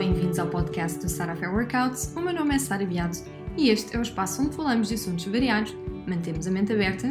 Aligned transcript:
bem-vindos 0.00 0.38
ao 0.38 0.48
podcast 0.48 0.98
do 0.98 1.10
Sara 1.10 1.36
Fair 1.36 1.52
Workouts. 1.52 2.16
O 2.16 2.22
meu 2.22 2.32
nome 2.32 2.54
é 2.54 2.58
Sara 2.58 2.86
Beato 2.86 3.18
e 3.54 3.68
este 3.68 3.94
é 3.94 3.98
o 3.98 4.02
espaço 4.02 4.40
onde 4.40 4.56
falamos 4.56 4.88
de 4.88 4.94
assuntos 4.94 5.26
variados, 5.26 5.74
mantemos 6.08 6.46
a 6.46 6.50
mente 6.50 6.72
aberta 6.72 7.08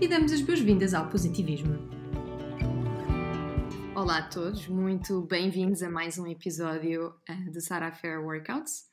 e 0.00 0.08
damos 0.08 0.32
as 0.32 0.40
boas-vindas 0.40 0.92
ao 0.92 1.08
positivismo. 1.08 1.78
Olá 3.94 4.18
a 4.18 4.28
todos, 4.28 4.66
muito 4.66 5.22
bem-vindos 5.22 5.84
a 5.84 5.88
mais 5.88 6.18
um 6.18 6.26
episódio 6.26 7.14
uh, 7.30 7.52
do 7.52 7.60
Sara 7.60 7.92
Fair 7.92 8.20
Workouts. 8.20 8.86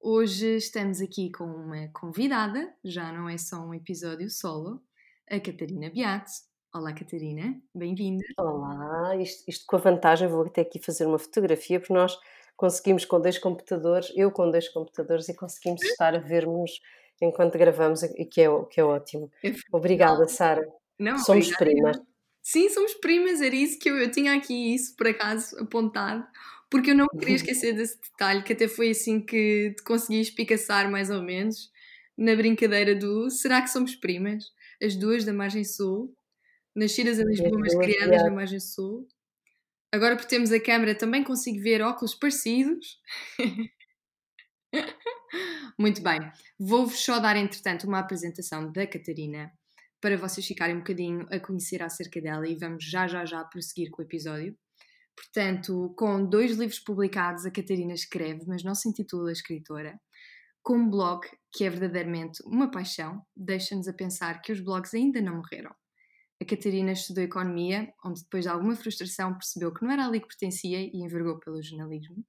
Hoje 0.00 0.56
estamos 0.56 1.00
aqui 1.00 1.30
com 1.30 1.44
uma 1.44 1.86
convidada, 1.92 2.74
já 2.84 3.12
não 3.12 3.28
é 3.28 3.38
só 3.38 3.64
um 3.64 3.72
episódio 3.72 4.28
solo, 4.28 4.82
a 5.30 5.38
Catarina 5.38 5.90
Beato. 5.90 6.32
Olá, 6.74 6.92
Catarina, 6.92 7.54
bem-vinda. 7.72 8.24
Olá, 8.36 9.16
isto, 9.16 9.44
isto, 9.48 9.64
com 9.64 9.76
a 9.76 9.78
vantagem, 9.78 10.26
vou 10.26 10.42
até 10.42 10.62
aqui 10.62 10.80
fazer 10.80 11.06
uma 11.06 11.20
fotografia, 11.20 11.78
porque 11.78 11.94
nós 11.94 12.18
conseguimos 12.60 13.06
com 13.06 13.18
dois 13.18 13.38
computadores, 13.38 14.12
eu 14.14 14.30
com 14.30 14.50
dois 14.50 14.68
computadores, 14.68 15.30
e 15.30 15.34
conseguimos 15.34 15.80
estar 15.82 16.14
a 16.14 16.18
vermos 16.18 16.70
enquanto 17.18 17.56
gravamos, 17.56 18.02
e 18.02 18.26
que 18.26 18.42
é, 18.42 18.48
que 18.70 18.78
é 18.78 18.84
ótimo. 18.84 19.32
Obrigada, 19.72 20.28
Sara. 20.28 20.68
Não, 20.98 21.16
somos 21.16 21.50
obrigada. 21.50 21.64
primas. 21.64 22.00
Sim, 22.42 22.68
somos 22.68 22.92
primas, 22.92 23.40
era 23.40 23.54
isso 23.54 23.78
que 23.78 23.88
eu, 23.88 23.96
eu 23.96 24.10
tinha 24.10 24.34
aqui 24.34 24.74
isso 24.74 24.94
por 24.94 25.06
acaso 25.06 25.58
apontado, 25.58 26.22
porque 26.70 26.90
eu 26.90 26.94
não 26.94 27.06
queria 27.18 27.36
esquecer 27.36 27.72
desse 27.72 27.98
detalhe, 27.98 28.42
que 28.42 28.52
até 28.52 28.68
foi 28.68 28.90
assim 28.90 29.22
que 29.24 29.72
te 29.74 29.82
consegui 29.82 30.20
espicaçar 30.20 30.90
mais 30.90 31.08
ou 31.08 31.22
menos, 31.22 31.70
na 32.14 32.36
brincadeira 32.36 32.94
do 32.94 33.30
será 33.30 33.62
que 33.62 33.70
somos 33.70 33.96
primas? 33.96 34.44
As 34.82 34.94
duas 34.96 35.24
da 35.24 35.32
margem 35.32 35.64
sul, 35.64 36.14
nascidas 36.76 37.18
em 37.18 37.24
Lisboa, 37.24 37.58
mas 37.58 37.74
criadas 37.74 38.22
na 38.22 38.30
margem 38.30 38.60
sul. 38.60 39.08
Agora, 39.92 40.16
por 40.16 40.24
termos 40.24 40.52
a 40.52 40.60
câmera, 40.60 40.94
também 40.94 41.24
consigo 41.24 41.60
ver 41.60 41.82
óculos 41.82 42.14
parecidos. 42.14 42.98
Muito 45.78 46.00
bem. 46.02 46.20
Vou-vos 46.58 47.04
só 47.04 47.18
dar, 47.18 47.36
entretanto, 47.36 47.88
uma 47.88 47.98
apresentação 47.98 48.70
da 48.70 48.86
Catarina 48.86 49.50
para 50.00 50.16
vocês 50.16 50.46
ficarem 50.46 50.76
um 50.76 50.80
bocadinho 50.80 51.26
a 51.30 51.40
conhecer 51.40 51.82
acerca 51.82 52.20
dela 52.20 52.48
e 52.48 52.56
vamos 52.56 52.84
já, 52.84 53.06
já, 53.06 53.24
já 53.24 53.44
prosseguir 53.44 53.90
com 53.90 54.00
o 54.00 54.04
episódio. 54.04 54.56
Portanto, 55.16 55.92
com 55.98 56.24
dois 56.24 56.56
livros 56.56 56.78
publicados, 56.78 57.44
a 57.44 57.50
Catarina 57.50 57.92
escreve, 57.92 58.44
mas 58.46 58.62
não 58.62 58.74
se 58.74 58.88
intitula 58.88 59.32
escritora. 59.32 60.00
Com 60.62 60.76
um 60.76 60.90
blog 60.90 61.26
que 61.52 61.64
é 61.64 61.70
verdadeiramente 61.70 62.42
uma 62.46 62.70
paixão, 62.70 63.22
deixa-nos 63.36 63.88
a 63.88 63.92
pensar 63.92 64.40
que 64.40 64.52
os 64.52 64.60
blogs 64.60 64.94
ainda 64.94 65.20
não 65.20 65.36
morreram. 65.36 65.74
A 66.40 66.44
Catarina 66.44 66.92
estudou 66.92 67.22
Economia, 67.22 67.92
onde 68.02 68.22
depois 68.22 68.44
de 68.44 68.48
alguma 68.48 68.74
frustração 68.74 69.34
percebeu 69.34 69.74
que 69.74 69.84
não 69.84 69.92
era 69.92 70.06
ali 70.06 70.20
que 70.20 70.28
pertencia 70.28 70.80
e 70.80 70.96
envergou 70.96 71.38
pelo 71.38 71.62
jornalismo. 71.62 72.24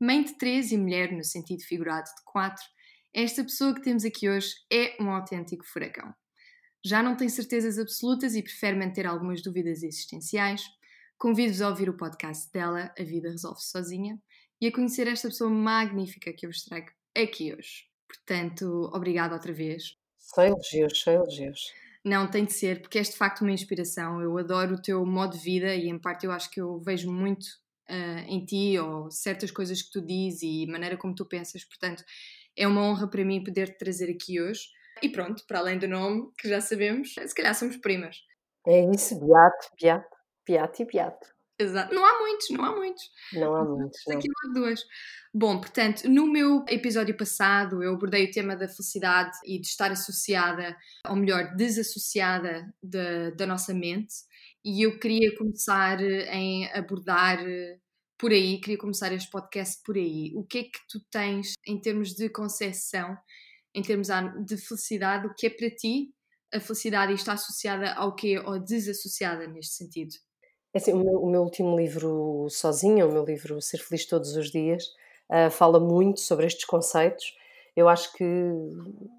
Mãe 0.00 0.22
de 0.22 0.38
três 0.38 0.72
e 0.72 0.78
mulher, 0.78 1.12
no 1.12 1.22
sentido 1.22 1.62
figurado 1.62 2.06
de 2.06 2.24
quatro, 2.24 2.64
esta 3.12 3.42
pessoa 3.42 3.74
que 3.74 3.82
temos 3.82 4.04
aqui 4.04 4.28
hoje 4.28 4.54
é 4.72 4.96
um 5.02 5.10
autêntico 5.10 5.66
furacão. 5.66 6.14
Já 6.84 7.02
não 7.02 7.16
tem 7.16 7.28
certezas 7.28 7.78
absolutas 7.78 8.34
e 8.34 8.42
prefere 8.42 8.78
manter 8.78 9.06
algumas 9.06 9.42
dúvidas 9.42 9.82
existenciais. 9.82 10.62
Convido-vos 11.18 11.60
a 11.60 11.68
ouvir 11.68 11.90
o 11.90 11.96
podcast 11.96 12.50
dela, 12.52 12.92
A 12.98 13.02
Vida 13.02 13.30
Resolve-se 13.30 13.70
Sozinha, 13.70 14.18
e 14.60 14.66
a 14.66 14.72
conhecer 14.72 15.08
esta 15.08 15.28
pessoa 15.28 15.50
magnífica 15.50 16.32
que 16.32 16.46
eu 16.46 16.50
vos 16.50 16.62
trago 16.62 16.86
aqui 17.16 17.54
hoje. 17.54 17.84
Portanto, 18.06 18.90
obrigada 18.94 19.34
outra 19.34 19.52
vez. 19.52 19.96
Só 20.18 20.42
elogios, 20.42 21.00
só 21.00 21.10
elogios. 21.10 21.60
Não, 22.06 22.30
tem 22.30 22.44
de 22.44 22.52
ser, 22.52 22.82
porque 22.82 22.98
és 22.98 23.10
de 23.10 23.16
facto 23.16 23.40
uma 23.40 23.50
inspiração. 23.50 24.22
Eu 24.22 24.38
adoro 24.38 24.76
o 24.76 24.80
teu 24.80 25.04
modo 25.04 25.36
de 25.36 25.42
vida 25.42 25.74
e, 25.74 25.88
em 25.88 25.98
parte, 25.98 26.24
eu 26.24 26.30
acho 26.30 26.48
que 26.48 26.60
eu 26.60 26.78
vejo 26.78 27.10
muito 27.10 27.42
uh, 27.90 28.22
em 28.28 28.44
ti 28.44 28.78
ou 28.78 29.10
certas 29.10 29.50
coisas 29.50 29.82
que 29.82 29.90
tu 29.90 30.00
dizes 30.00 30.40
e 30.44 30.66
maneira 30.70 30.96
como 30.96 31.16
tu 31.16 31.26
pensas. 31.26 31.64
Portanto, 31.64 32.04
é 32.56 32.64
uma 32.64 32.80
honra 32.80 33.10
para 33.10 33.24
mim 33.24 33.42
poder 33.42 33.70
te 33.70 33.78
trazer 33.78 34.08
aqui 34.08 34.40
hoje. 34.40 34.68
E 35.02 35.08
pronto, 35.08 35.42
para 35.48 35.58
além 35.58 35.80
do 35.80 35.88
nome, 35.88 36.30
que 36.38 36.48
já 36.48 36.60
sabemos, 36.60 37.12
se 37.12 37.34
calhar 37.34 37.56
somos 37.56 37.76
primas. 37.78 38.18
É 38.64 38.88
isso, 38.88 39.18
Beato, 39.18 39.68
Beato, 39.82 40.16
Beato 40.46 40.82
e 40.82 40.86
Beato. 40.86 41.35
Exato. 41.58 41.94
Não 41.94 42.04
há 42.04 42.20
muitos, 42.20 42.50
não 42.50 42.64
há 42.64 42.76
muitos. 42.76 43.02
Não 43.32 43.54
há 43.54 43.64
muitos. 43.64 44.00
Não. 44.06 44.18
Aqui 44.18 44.28
não 44.28 44.50
há 44.50 44.54
duas. 44.54 44.80
Bom, 45.32 45.60
portanto, 45.60 46.08
no 46.08 46.26
meu 46.26 46.64
episódio 46.68 47.16
passado 47.16 47.82
eu 47.82 47.94
abordei 47.94 48.24
o 48.24 48.30
tema 48.30 48.56
da 48.56 48.68
felicidade 48.68 49.36
e 49.44 49.58
de 49.60 49.66
estar 49.66 49.90
associada, 49.90 50.76
ou 51.08 51.16
melhor, 51.16 51.54
desassociada 51.54 52.72
de, 52.82 53.32
da 53.32 53.46
nossa 53.46 53.74
mente, 53.74 54.14
e 54.64 54.82
eu 54.82 54.98
queria 54.98 55.36
começar 55.36 56.00
em 56.02 56.70
abordar 56.72 57.38
por 58.18 58.32
aí, 58.32 58.58
queria 58.60 58.78
começar 58.78 59.12
este 59.12 59.30
podcast 59.30 59.82
por 59.84 59.96
aí. 59.96 60.32
O 60.34 60.44
que 60.44 60.58
é 60.58 60.62
que 60.64 60.78
tu 60.88 61.00
tens 61.10 61.52
em 61.66 61.78
termos 61.80 62.14
de 62.14 62.28
concepção, 62.30 63.16
em 63.74 63.82
termos 63.82 64.08
de 64.44 64.56
felicidade, 64.56 65.26
o 65.26 65.34
que 65.34 65.46
é 65.46 65.50
para 65.50 65.70
ti 65.70 66.14
a 66.52 66.60
felicidade 66.60 67.12
e 67.12 67.14
está 67.14 67.34
associada 67.34 67.92
ao 67.92 68.14
quê 68.14 68.38
ou 68.38 68.58
desassociada 68.58 69.46
neste 69.46 69.74
sentido? 69.74 70.14
É 70.76 70.78
assim, 70.78 70.92
o, 70.92 70.98
meu, 70.98 71.22
o 71.22 71.30
meu 71.30 71.40
último 71.40 71.74
livro 71.74 72.48
sozinha, 72.50 73.06
o 73.06 73.10
meu 73.10 73.24
livro 73.24 73.62
Ser 73.62 73.78
Feliz 73.78 74.04
Todos 74.04 74.36
os 74.36 74.50
Dias, 74.50 74.84
uh, 75.32 75.50
fala 75.50 75.80
muito 75.80 76.20
sobre 76.20 76.44
estes 76.44 76.66
conceitos. 76.66 77.34
Eu 77.74 77.88
acho 77.88 78.12
que, 78.12 78.52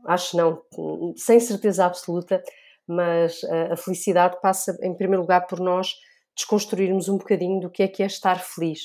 acho 0.06 0.38
não, 0.38 0.62
sem 1.16 1.40
certeza 1.40 1.84
absoluta, 1.84 2.44
mas 2.88 3.41
uh, 3.41 3.73
a 3.73 3.75
felicidade 3.75 4.40
passa, 4.40 4.78
em 4.84 4.96
primeiro 4.96 5.23
lugar, 5.23 5.47
por 5.47 5.59
nós 5.59 5.96
desconstruirmos 6.35 7.09
um 7.09 7.17
bocadinho 7.17 7.59
do 7.59 7.72
que 7.72 7.81
é 7.81 7.88
que 7.88 8.03
é 8.03 8.06
estar 8.06 8.40
feliz. 8.40 8.81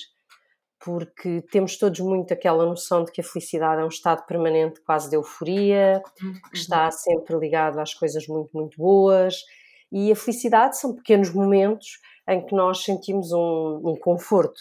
Porque 0.83 1.43
temos 1.53 1.77
todos 1.77 2.01
muito 2.01 2.33
aquela 2.33 2.65
noção 2.65 3.05
de 3.05 3.13
que 3.13 3.21
a 3.21 3.25
felicidade 3.25 3.83
é 3.83 3.85
um 3.85 3.89
estado 3.89 4.25
permanente, 4.25 4.81
quase 4.81 5.11
de 5.11 5.17
euforia, 5.17 6.03
uhum. 6.23 6.33
que 6.51 6.57
está 6.57 6.91
sempre 6.91 7.37
ligado 7.37 7.79
às 7.79 7.93
coisas 7.93 8.27
muito, 8.27 8.49
muito 8.55 8.79
boas. 8.79 9.43
E 9.93 10.11
a 10.11 10.17
felicidade 10.17 10.79
são 10.79 10.95
pequenos 10.97 11.31
momentos 11.31 12.01
em 12.29 12.45
que 12.45 12.55
nós 12.55 12.85
sentimos 12.85 13.33
um, 13.33 13.81
um 13.85 13.97
conforto. 14.01 14.61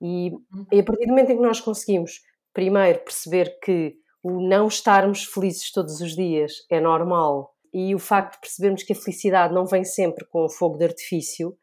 E, 0.00 0.30
uhum. 0.30 0.66
e, 0.72 0.80
a 0.80 0.84
partir 0.84 1.06
do 1.06 1.10
momento 1.10 1.30
em 1.30 1.36
que 1.36 1.42
nós 1.42 1.60
conseguimos, 1.60 2.20
primeiro, 2.52 3.00
perceber 3.00 3.58
que 3.60 3.96
o 4.22 4.40
não 4.40 4.68
estarmos 4.68 5.24
felizes 5.24 5.72
todos 5.72 6.00
os 6.00 6.14
dias 6.14 6.52
é 6.70 6.80
normal 6.80 7.54
e 7.72 7.94
o 7.94 7.98
facto 7.98 8.34
de 8.34 8.40
percebermos 8.40 8.82
que 8.82 8.92
a 8.92 8.96
felicidade 8.96 9.54
não 9.54 9.66
vem 9.66 9.84
sempre 9.84 10.24
com 10.26 10.44
o 10.44 10.48
fogo 10.48 10.78
de 10.78 10.86
artifício, 10.86 11.56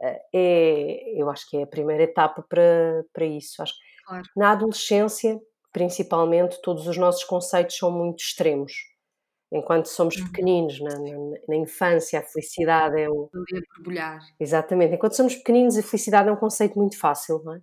eh, 0.00 0.22
é, 0.34 1.20
eu 1.20 1.30
acho 1.30 1.48
que 1.48 1.56
é 1.56 1.62
a 1.62 1.66
primeira 1.66 2.02
etapa 2.02 2.42
para, 2.42 3.04
para 3.12 3.24
isso. 3.24 3.62
Acho 3.62 3.74
claro. 4.06 4.24
Na 4.36 4.52
adolescência, 4.52 5.40
principalmente, 5.72 6.60
todos 6.62 6.86
os 6.86 6.96
nossos 6.96 7.24
conceitos 7.24 7.76
são 7.76 7.90
muito 7.90 8.20
extremos 8.20 8.72
enquanto 9.52 9.86
somos 9.86 10.16
uhum. 10.16 10.26
pequeninos, 10.26 10.80
na, 10.80 10.98
na, 10.98 11.16
na, 11.46 11.56
infância, 11.56 12.18
a 12.18 12.22
felicidade 12.22 13.00
é 13.00 13.08
um. 13.08 13.28
borbulhar. 13.76 14.18
Exatamente. 14.40 14.94
Enquanto 14.94 15.14
somos 15.14 15.36
pequeninos, 15.36 15.76
a 15.76 15.82
felicidade 15.82 16.28
é 16.28 16.32
um 16.32 16.36
conceito 16.36 16.78
muito 16.78 16.98
fácil, 16.98 17.42
não 17.44 17.54
é? 17.54 17.60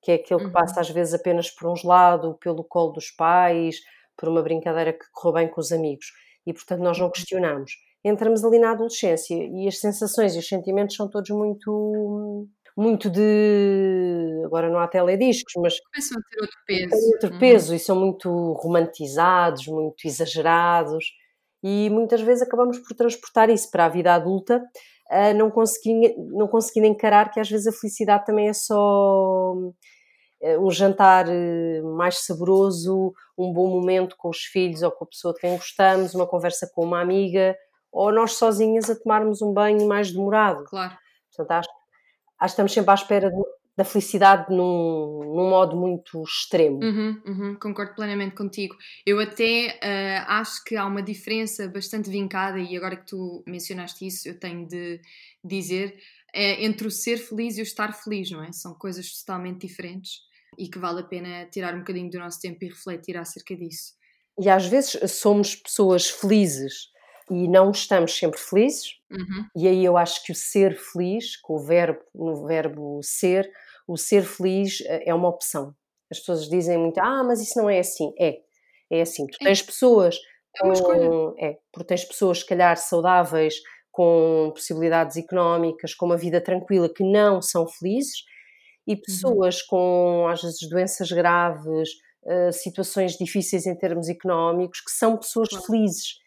Que 0.00 0.12
é 0.12 0.14
aquele 0.14 0.40
que 0.40 0.46
uhum. 0.46 0.52
passa 0.52 0.80
às 0.80 0.88
vezes 0.88 1.12
apenas 1.12 1.50
por 1.50 1.70
um 1.70 1.74
gelado, 1.74 2.38
pelo 2.40 2.62
colo 2.62 2.92
dos 2.92 3.10
pais, 3.10 3.76
por 4.16 4.28
uma 4.28 4.42
brincadeira 4.42 4.92
que 4.92 5.04
correu 5.12 5.34
bem 5.34 5.48
com 5.48 5.60
os 5.60 5.72
amigos. 5.72 6.06
E 6.46 6.52
portanto 6.52 6.80
nós 6.80 6.98
não 6.98 7.06
uhum. 7.06 7.12
questionamos. 7.12 7.72
Entramos 8.04 8.44
ali 8.44 8.58
na 8.58 8.72
adolescência 8.72 9.34
e 9.34 9.66
as 9.66 9.80
sensações 9.80 10.36
e 10.36 10.38
os 10.38 10.46
sentimentos 10.46 10.94
são 10.94 11.08
todos 11.08 11.30
muito 11.30 12.46
muito 12.76 13.08
de. 13.08 14.42
Agora 14.44 14.68
não 14.68 14.78
há 14.78 14.86
telediscos, 14.86 15.54
mas. 15.56 15.80
Começam 15.80 16.18
a 16.18 16.22
ter 16.28 16.40
outro 16.42 16.58
peso. 16.66 17.12
outro 17.12 17.32
uhum. 17.32 17.38
peso 17.38 17.74
e 17.74 17.78
são 17.78 17.96
muito 17.96 18.52
romantizados, 18.52 19.66
muito 19.66 20.06
exagerados 20.06 21.04
e 21.64 21.88
muitas 21.88 22.20
vezes 22.20 22.42
acabamos 22.42 22.78
por 22.78 22.94
transportar 22.94 23.48
isso 23.48 23.70
para 23.70 23.86
a 23.86 23.88
vida 23.88 24.14
adulta, 24.14 24.62
não 25.34 25.50
conseguindo, 25.50 26.14
não 26.36 26.46
conseguindo 26.46 26.86
encarar 26.86 27.30
que 27.30 27.40
às 27.40 27.48
vezes 27.48 27.66
a 27.66 27.72
felicidade 27.72 28.26
também 28.26 28.48
é 28.48 28.52
só 28.52 29.54
eh, 30.42 30.58
um 30.58 30.70
jantar 30.70 31.26
eh, 31.26 31.80
mais 31.82 32.18
saboroso, 32.18 33.14
um 33.36 33.50
bom 33.50 33.68
momento 33.68 34.14
com 34.18 34.28
os 34.28 34.40
filhos 34.40 34.82
ou 34.82 34.90
com 34.92 35.04
a 35.04 35.08
pessoa 35.08 35.32
de 35.32 35.40
quem 35.40 35.56
gostamos, 35.56 36.14
uma 36.14 36.26
conversa 36.26 36.70
com 36.74 36.84
uma 36.84 37.00
amiga, 37.00 37.56
ou 37.90 38.12
nós 38.12 38.32
sozinhas 38.32 38.90
a 38.90 38.94
tomarmos 38.94 39.40
um 39.40 39.54
banho 39.54 39.88
mais 39.88 40.12
demorado. 40.12 40.64
Claro. 40.64 40.94
Portanto, 41.34 41.50
acho, 41.58 41.68
acho 41.68 41.76
que 42.40 42.46
estamos 42.46 42.72
sempre 42.74 42.90
à 42.90 42.94
espera 42.94 43.30
de, 43.30 43.42
da 43.76 43.84
felicidade 43.84 44.54
num, 44.54 45.20
num 45.24 45.50
modo 45.50 45.76
muito 45.76 46.22
extremo. 46.22 46.78
Uhum, 46.82 47.22
uhum, 47.26 47.56
concordo 47.56 47.94
plenamente 47.94 48.34
contigo. 48.34 48.76
Eu 49.04 49.18
até 49.18 49.78
uh, 49.82 50.30
acho 50.30 50.62
que 50.64 50.76
há 50.76 50.86
uma 50.86 51.02
diferença 51.02 51.66
bastante 51.68 52.08
vincada, 52.08 52.58
e 52.58 52.76
agora 52.76 52.96
que 52.96 53.06
tu 53.06 53.42
mencionaste 53.46 54.06
isso, 54.06 54.28
eu 54.28 54.38
tenho 54.38 54.66
de 54.66 55.00
dizer, 55.42 55.96
é 56.32 56.64
entre 56.64 56.86
o 56.86 56.90
ser 56.90 57.16
feliz 57.16 57.58
e 57.58 57.60
o 57.60 57.64
estar 57.64 57.92
feliz, 57.92 58.30
não 58.30 58.42
é? 58.42 58.52
São 58.52 58.74
coisas 58.74 59.10
totalmente 59.20 59.66
diferentes 59.66 60.20
e 60.58 60.68
que 60.68 60.78
vale 60.78 61.00
a 61.00 61.04
pena 61.04 61.46
tirar 61.46 61.74
um 61.74 61.78
bocadinho 61.78 62.10
do 62.10 62.18
nosso 62.18 62.40
tempo 62.40 62.64
e 62.64 62.68
refletir 62.68 63.16
acerca 63.16 63.56
disso. 63.56 63.94
E 64.40 64.48
às 64.48 64.66
vezes 64.66 64.98
somos 65.12 65.54
pessoas 65.54 66.08
felizes 66.08 66.93
e 67.30 67.48
não 67.48 67.70
estamos 67.70 68.16
sempre 68.16 68.38
felizes, 68.38 68.98
uhum. 69.10 69.46
e 69.56 69.66
aí 69.66 69.84
eu 69.84 69.96
acho 69.96 70.22
que 70.24 70.32
o 70.32 70.34
ser 70.34 70.76
feliz, 70.76 71.36
com 71.36 71.54
o 71.54 71.58
verbo, 71.58 72.00
no 72.14 72.46
verbo 72.46 73.00
ser, 73.02 73.50
o 73.88 73.96
ser 73.96 74.24
feliz 74.24 74.82
eh, 74.86 75.04
é 75.06 75.14
uma 75.14 75.28
opção. 75.28 75.74
As 76.10 76.18
pessoas 76.18 76.48
dizem 76.48 76.78
muito, 76.78 76.98
ah, 76.98 77.24
mas 77.24 77.40
isso 77.40 77.58
não 77.58 77.68
é 77.68 77.78
assim. 77.78 78.12
É, 78.20 78.38
é 78.90 79.00
assim. 79.00 79.26
Tu 79.26 79.38
é. 79.40 79.44
tens 79.46 79.62
pessoas 79.62 80.18
é 80.56 80.64
uma 80.64 80.74
escolha. 80.74 81.34
É, 81.38 81.58
porque 81.72 81.88
tens 81.88 82.04
pessoas, 82.04 82.40
se 82.40 82.46
calhar, 82.46 82.76
saudáveis, 82.76 83.54
com 83.90 84.50
possibilidades 84.54 85.16
económicas, 85.16 85.94
com 85.94 86.06
uma 86.06 86.16
vida 86.16 86.40
tranquila, 86.40 86.88
que 86.88 87.04
não 87.04 87.42
são 87.42 87.66
felizes, 87.66 88.24
e 88.86 88.92
uhum. 88.92 89.00
pessoas 89.00 89.60
uhum. 89.60 89.66
com, 89.68 90.28
às 90.28 90.42
vezes, 90.42 90.68
doenças 90.68 91.10
graves, 91.10 91.90
uh, 92.24 92.52
situações 92.52 93.16
difíceis 93.16 93.66
em 93.66 93.76
termos 93.76 94.08
económicos, 94.08 94.80
que 94.80 94.90
são 94.90 95.16
pessoas 95.16 95.48
felizes. 95.66 96.18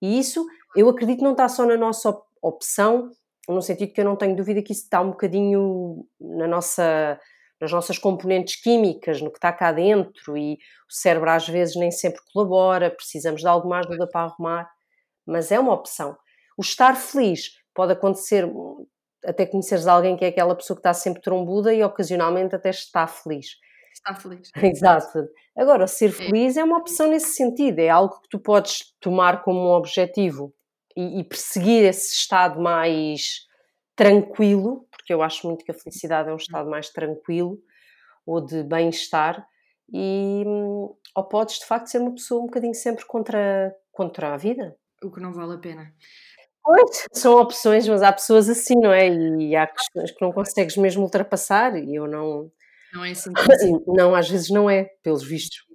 E 0.00 0.18
isso, 0.18 0.44
eu 0.74 0.88
acredito, 0.88 1.22
não 1.22 1.32
está 1.32 1.48
só 1.48 1.64
na 1.64 1.76
nossa 1.76 2.16
opção, 2.42 3.10
no 3.48 3.62
sentido 3.62 3.92
que 3.92 4.00
eu 4.00 4.04
não 4.04 4.16
tenho 4.16 4.36
dúvida 4.36 4.62
que 4.62 4.72
isso 4.72 4.84
está 4.84 5.00
um 5.00 5.10
bocadinho 5.10 6.04
na 6.20 6.46
nossa 6.46 7.18
nas 7.60 7.72
nossas 7.72 7.98
componentes 7.98 8.60
químicas, 8.60 9.20
no 9.22 9.30
que 9.30 9.38
está 9.38 9.52
cá 9.52 9.72
dentro, 9.72 10.36
e 10.36 10.54
o 10.54 10.92
cérebro 10.92 11.30
às 11.30 11.48
vezes 11.48 11.74
nem 11.74 11.90
sempre 11.90 12.20
colabora, 12.32 12.90
precisamos 12.90 13.40
de 13.40 13.48
alguma 13.48 13.78
ajuda 13.78 14.06
para 14.06 14.26
arrumar, 14.26 14.70
mas 15.26 15.50
é 15.50 15.58
uma 15.58 15.72
opção. 15.72 16.16
O 16.56 16.62
estar 16.62 16.94
feliz 16.94 17.52
pode 17.74 17.92
acontecer 17.92 18.46
até 19.24 19.44
conheceres 19.46 19.86
alguém 19.86 20.16
que 20.16 20.24
é 20.24 20.28
aquela 20.28 20.54
pessoa 20.54 20.76
que 20.76 20.80
está 20.80 20.94
sempre 20.94 21.22
trombuda 21.22 21.72
e 21.72 21.82
ocasionalmente 21.82 22.54
até 22.54 22.70
está 22.70 23.06
feliz. 23.06 23.56
Está 23.96 24.14
feliz. 24.14 24.50
Exato. 24.62 25.28
Agora, 25.56 25.86
ser 25.86 26.10
é. 26.10 26.12
feliz 26.12 26.56
é. 26.56 26.64
uma 26.64 26.78
opção 26.78 27.08
nesse 27.08 27.34
sentido, 27.34 27.78
é 27.78 27.88
algo 27.88 28.20
que 28.20 28.28
tu 28.28 28.38
podes 28.38 28.94
tomar 29.00 29.42
como 29.42 29.58
um 29.58 29.72
objetivo 29.72 30.54
e, 30.96 31.20
e 31.20 31.24
perseguir 31.24 31.84
esse 31.84 32.14
estado 32.14 32.60
mais 32.60 33.46
tranquilo, 33.96 34.86
porque 34.90 35.12
eu 35.12 35.22
acho 35.22 35.46
muito 35.46 35.64
que 35.64 35.70
a 35.70 35.74
felicidade 35.74 36.28
é 36.28 36.32
um 36.32 36.36
estado 36.36 36.68
mais 36.68 36.90
tranquilo 36.90 37.58
ou 38.26 38.44
de 38.44 38.62
bem-estar, 38.64 39.46
e 39.92 40.44
ou 41.14 41.24
podes 41.24 41.60
de 41.60 41.64
facto 41.66 41.86
ser 41.86 41.98
uma 41.98 42.12
pessoa 42.12 42.42
um 42.42 42.46
bocadinho 42.46 42.74
sempre 42.74 43.06
contra, 43.06 43.74
contra 43.92 44.34
a 44.34 44.36
vida. 44.36 44.76
O 45.02 45.10
que 45.10 45.20
não 45.20 45.32
vale 45.32 45.54
a 45.54 45.58
pena. 45.58 45.92
Pois, 46.62 47.06
são 47.12 47.40
opções, 47.40 47.86
mas 47.86 48.02
há 48.02 48.12
pessoas 48.12 48.48
assim, 48.48 48.74
não 48.76 48.92
é? 48.92 49.08
E 49.08 49.54
há 49.54 49.68
questões 49.68 50.10
que 50.10 50.20
não 50.20 50.32
consegues 50.32 50.76
mesmo 50.76 51.04
ultrapassar 51.04 51.76
e 51.76 51.94
eu 51.94 52.08
não. 52.08 52.50
Não 52.92 53.04
é 53.04 53.10
assim. 53.10 53.30
Não, 53.86 54.14
às 54.14 54.28
vezes 54.28 54.50
não 54.50 54.68
é, 54.68 54.84
pelos 55.02 55.22
vistos. 55.22 55.66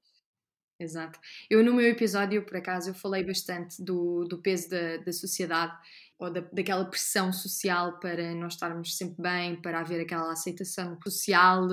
Exato. 0.79 1.19
Eu 1.49 1.63
no 1.63 1.73
meu 1.73 1.87
episódio, 1.87 2.43
por 2.43 2.57
acaso, 2.57 2.89
eu 2.89 2.95
falei 2.95 3.23
bastante 3.23 3.83
do, 3.83 4.25
do 4.25 4.41
peso 4.41 4.67
da, 4.67 4.97
da 4.97 5.13
sociedade 5.13 5.77
ou 6.17 6.31
da, 6.31 6.41
daquela 6.41 6.85
pressão 6.85 7.31
social 7.31 7.99
para 7.99 8.33
nós 8.33 8.53
estarmos 8.53 8.97
sempre 8.97 9.21
bem, 9.21 9.61
para 9.61 9.79
haver 9.79 10.01
aquela 10.01 10.31
aceitação 10.31 10.97
social 11.03 11.67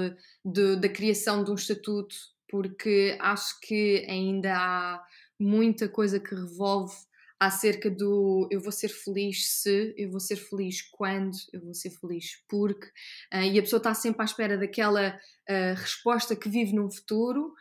de, 0.45 0.77
da 0.77 0.89
criação 0.91 1.43
de 1.43 1.51
um 1.51 1.55
estatuto, 1.55 2.15
porque 2.51 3.17
acho 3.19 3.59
que 3.61 4.05
ainda 4.09 4.55
há 4.55 5.03
muita 5.41 5.89
coisa 5.89 6.21
que 6.21 6.35
revolve 6.35 6.95
acerca 7.41 7.89
do 7.91 8.49
eu 8.51 8.61
vou 8.61 8.73
ser 8.73 8.89
feliz 8.89 9.49
se, 9.49 9.95
eu 9.97 10.11
vou 10.11 10.21
ser 10.21 10.37
feliz 10.37 10.83
quando, 10.83 11.37
eu 11.53 11.61
vou 11.61 11.75
ser 11.75 11.91
feliz 11.91 12.43
porque, 12.49 12.87
uh, 13.33 13.43
e 13.43 13.59
a 13.59 13.63
pessoa 13.63 13.79
está 13.79 13.95
sempre 13.95 14.23
à 14.23 14.25
espera 14.25 14.59
daquela 14.59 15.11
uh, 15.11 15.75
resposta 15.77 16.35
que 16.35 16.49
vive 16.49 16.75
num 16.75 16.91
futuro 16.91 17.53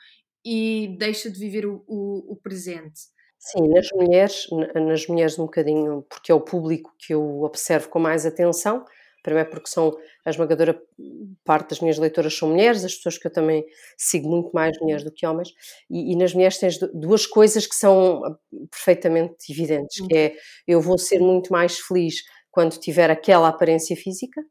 e 0.44 0.96
deixa 0.98 1.30
de 1.30 1.40
viver 1.40 1.66
o, 1.66 1.84
o, 1.88 2.34
o 2.34 2.36
presente. 2.36 3.02
Sim, 3.38 3.68
nas 3.70 3.88
mulheres, 3.94 4.48
nas 4.76 5.08
mulheres 5.08 5.38
um 5.38 5.44
bocadinho, 5.44 6.06
porque 6.10 6.32
é 6.32 6.36
o 6.36 6.42
público 6.42 6.94
que 6.98 7.14
eu 7.14 7.44
observo 7.44 7.88
com 7.90 8.00
mais 8.00 8.26
atenção, 8.26 8.84
primeiro 9.22 9.50
porque 9.50 9.70
são 9.70 9.96
a 10.28 10.30
esmagadora 10.30 10.78
parte 11.46 11.70
das 11.70 11.80
minhas 11.80 11.98
leitoras 11.98 12.38
são 12.38 12.50
mulheres, 12.50 12.84
as 12.84 12.94
pessoas 12.94 13.18
que 13.18 13.28
eu 13.28 13.32
também 13.32 13.66
sigo 13.98 14.30
muito 14.30 14.52
mais 14.52 14.78
mulheres 14.82 15.06
do 15.06 15.12
que 15.12 15.26
homens, 15.26 15.54
e, 15.90 16.12
e 16.12 16.16
nas 16.18 16.34
mulheres 16.34 16.58
tens 16.58 16.78
duas 16.94 17.26
coisas 17.26 17.66
que 17.66 17.76
são 17.76 18.26
ah, 18.26 18.38
perfeitamente 18.70 19.50
evidentes, 19.50 20.06
que 20.06 20.18
é 20.18 20.34
eu 20.68 20.82
vou 20.82 20.98
ser 20.98 21.20
muito 21.20 21.50
mais 21.50 21.80
feliz 21.80 22.16
quando 22.52 22.78
tiver 22.78 23.10
aquela 23.10 23.48
aparência 23.48 23.96
física, 23.96 24.42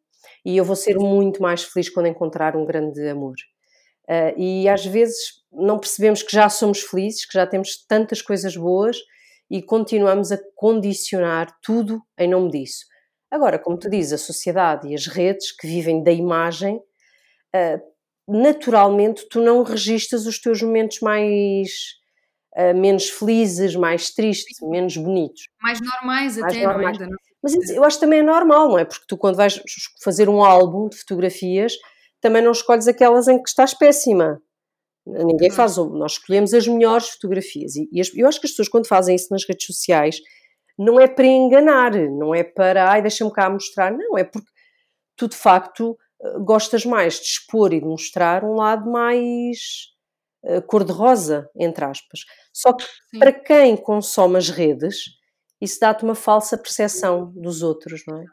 e 0.46 0.56
eu 0.56 0.64
vou 0.64 0.76
ser 0.76 0.96
muito 0.99 1.43
mais 1.43 1.62
feliz 1.62 1.90
quando 1.90 2.06
encontrar 2.06 2.56
um 2.56 2.64
grande 2.64 3.06
amor. 3.06 3.34
Uh, 4.08 4.40
e 4.40 4.69
às 4.69 4.87
vezes 4.87 5.17
não 5.52 5.78
percebemos 5.78 6.23
que 6.23 6.32
já 6.32 6.49
somos 6.49 6.81
felizes, 6.81 7.26
que 7.26 7.34
já 7.34 7.46
temos 7.46 7.84
tantas 7.87 8.23
coisas 8.23 8.56
boas 8.56 8.96
e 9.50 9.61
continuamos 9.61 10.32
a 10.32 10.38
condicionar 10.55 11.55
tudo 11.61 12.00
em 12.17 12.31
nome 12.31 12.50
disso. 12.50 12.87
Agora, 13.31 13.58
como 13.58 13.78
tu 13.78 13.90
dizes, 13.90 14.12
a 14.12 14.19
sociedade 14.19 14.88
e 14.88 14.94
as 14.94 15.06
redes 15.06 15.50
que 15.50 15.67
vivem 15.67 16.02
da 16.02 16.12
imagem, 16.12 16.76
uh, 16.76 17.81
naturalmente 18.28 19.28
tu 19.28 19.40
não 19.40 19.62
registras 19.62 20.26
os 20.26 20.40
teus 20.40 20.62
momentos 20.62 21.00
mais 21.00 21.70
uh, 22.56 22.76
menos 22.76 23.08
felizes, 23.08 23.75
mais 23.75 24.11
tristes, 24.11 24.58
menos 24.61 24.96
bonitos. 24.96 25.49
Mais 25.61 25.81
normais 25.81 26.37
mais 26.37 26.55
até, 26.55 26.64
normais. 26.64 26.99
não 26.99 27.06
é? 27.06 27.11
Mas 27.43 27.70
eu 27.70 27.84
acho 27.84 27.99
que 27.99 28.05
também 28.05 28.20
é 28.20 28.23
normal, 28.23 28.69
não 28.69 28.78
é? 28.78 28.84
Porque 28.84 29.05
tu 29.06 29.17
quando 29.17 29.37
vais 29.37 29.61
fazer 30.02 30.28
um 30.28 30.43
álbum 30.43 30.88
de 30.88 30.96
fotografias, 30.96 31.75
também 32.20 32.43
não 32.43 32.50
escolhes 32.50 32.88
aquelas 32.88 33.28
em 33.28 33.40
que 33.40 33.49
estás 33.49 33.75
péssima. 33.75 34.40
Ninguém 35.06 35.50
faz, 35.50 35.76
nós 35.76 36.12
escolhemos 36.12 36.52
as 36.52 36.67
melhores 36.67 37.08
fotografias. 37.11 37.76
E, 37.76 37.88
e 37.93 38.20
eu 38.20 38.26
acho 38.26 38.40
que 38.40 38.46
as 38.46 38.50
pessoas, 38.50 38.69
quando 38.69 38.88
fazem 38.88 39.14
isso 39.14 39.28
nas 39.31 39.46
redes 39.46 39.64
sociais, 39.64 40.20
não 40.78 41.00
é 41.00 41.06
para 41.08 41.26
enganar, 41.26 41.93
não 41.94 42.34
é 42.34 42.44
para, 42.44 42.90
ai, 42.90 43.02
deixa-me 43.02 43.32
cá 43.32 43.49
mostrar, 43.49 43.90
não, 43.93 44.17
é 44.17 44.25
porque 44.25 44.50
tu 45.17 45.28
de 45.28 45.37
facto 45.37 45.96
eh, 46.23 46.38
gostas 46.40 46.84
mais 46.84 47.14
de 47.14 47.26
expor 47.26 47.73
e 47.73 47.81
de 47.81 47.87
mostrar 47.87 48.44
um 48.44 48.55
lado 48.55 48.90
mais 48.90 49.58
uh, 50.44 50.62
cor-de-rosa, 50.62 51.49
entre 51.56 51.84
aspas. 51.84 52.20
Só 52.52 52.73
que 52.73 52.84
Sim. 52.84 53.19
para 53.19 53.32
quem 53.32 53.76
consome 53.76 54.37
as 54.37 54.49
redes, 54.50 54.96
isso 55.61 55.81
dá-te 55.81 56.05
uma 56.05 56.14
falsa 56.14 56.58
percepção 56.58 57.32
dos 57.34 57.62
outros, 57.62 58.02
não 58.06 58.20
é? 58.20 58.25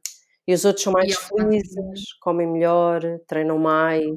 E 0.45 0.53
os 0.53 0.65
outros 0.65 0.83
são 0.83 0.91
mais 0.91 1.15
felizes, 1.15 2.13
comem 2.19 2.45
melhor, 2.45 3.01
treinam 3.27 3.57
mais 3.57 4.11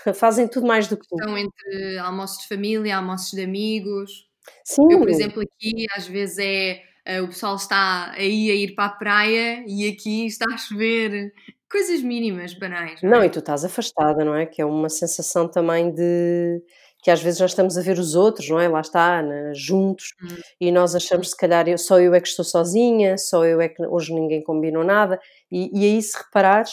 Fazem 0.14 0.48
tudo 0.48 0.66
mais 0.66 0.88
do 0.88 0.96
que 0.96 1.06
tu. 1.06 1.16
Estão 1.16 1.36
entre 1.36 1.98
almoços 1.98 2.42
de 2.42 2.48
família, 2.48 2.96
almoços 2.96 3.30
de 3.32 3.42
amigos. 3.42 4.28
Sim. 4.64 4.82
Eu, 4.90 4.98
por 4.98 5.08
exemplo, 5.08 5.42
aqui 5.42 5.86
às 5.94 6.06
vezes 6.06 6.38
é 6.38 6.82
o 7.18 7.28
pessoal 7.28 7.56
está 7.56 8.12
aí 8.12 8.50
a 8.50 8.54
ir 8.54 8.74
para 8.74 8.86
a 8.86 8.90
praia 8.90 9.64
e 9.66 9.88
aqui 9.88 10.26
está 10.26 10.46
a 10.52 10.56
chover. 10.56 11.32
Coisas 11.70 12.02
mínimas, 12.02 12.52
banais. 12.52 13.00
Não, 13.02 13.10
não 13.10 13.22
é? 13.22 13.26
e 13.26 13.30
tu 13.30 13.38
estás 13.38 13.64
afastada, 13.64 14.24
não 14.24 14.34
é? 14.34 14.44
Que 14.44 14.60
é 14.60 14.64
uma 14.64 14.88
sensação 14.88 15.48
também 15.48 15.92
de 15.92 16.62
que 17.02 17.10
às 17.10 17.22
vezes 17.22 17.40
nós 17.40 17.52
estamos 17.52 17.78
a 17.78 17.82
ver 17.82 17.98
os 17.98 18.14
outros, 18.14 18.48
não 18.48 18.60
é? 18.60 18.68
Lá 18.68 18.80
está, 18.80 19.22
né? 19.22 19.52
juntos, 19.54 20.14
hum. 20.22 20.36
e 20.60 20.70
nós 20.70 20.94
achamos 20.94 21.30
se 21.30 21.36
calhar 21.36 21.66
eu, 21.68 21.78
só 21.78 21.98
eu 21.98 22.14
é 22.14 22.20
que 22.20 22.28
estou 22.28 22.44
sozinha, 22.44 23.16
só 23.16 23.44
eu 23.44 23.60
é 23.60 23.68
que 23.68 23.82
hoje 23.86 24.12
ninguém 24.12 24.42
combinou 24.42 24.84
nada, 24.84 25.18
e, 25.50 25.70
e 25.72 25.84
aí 25.84 26.02
se 26.02 26.16
reparares, 26.18 26.72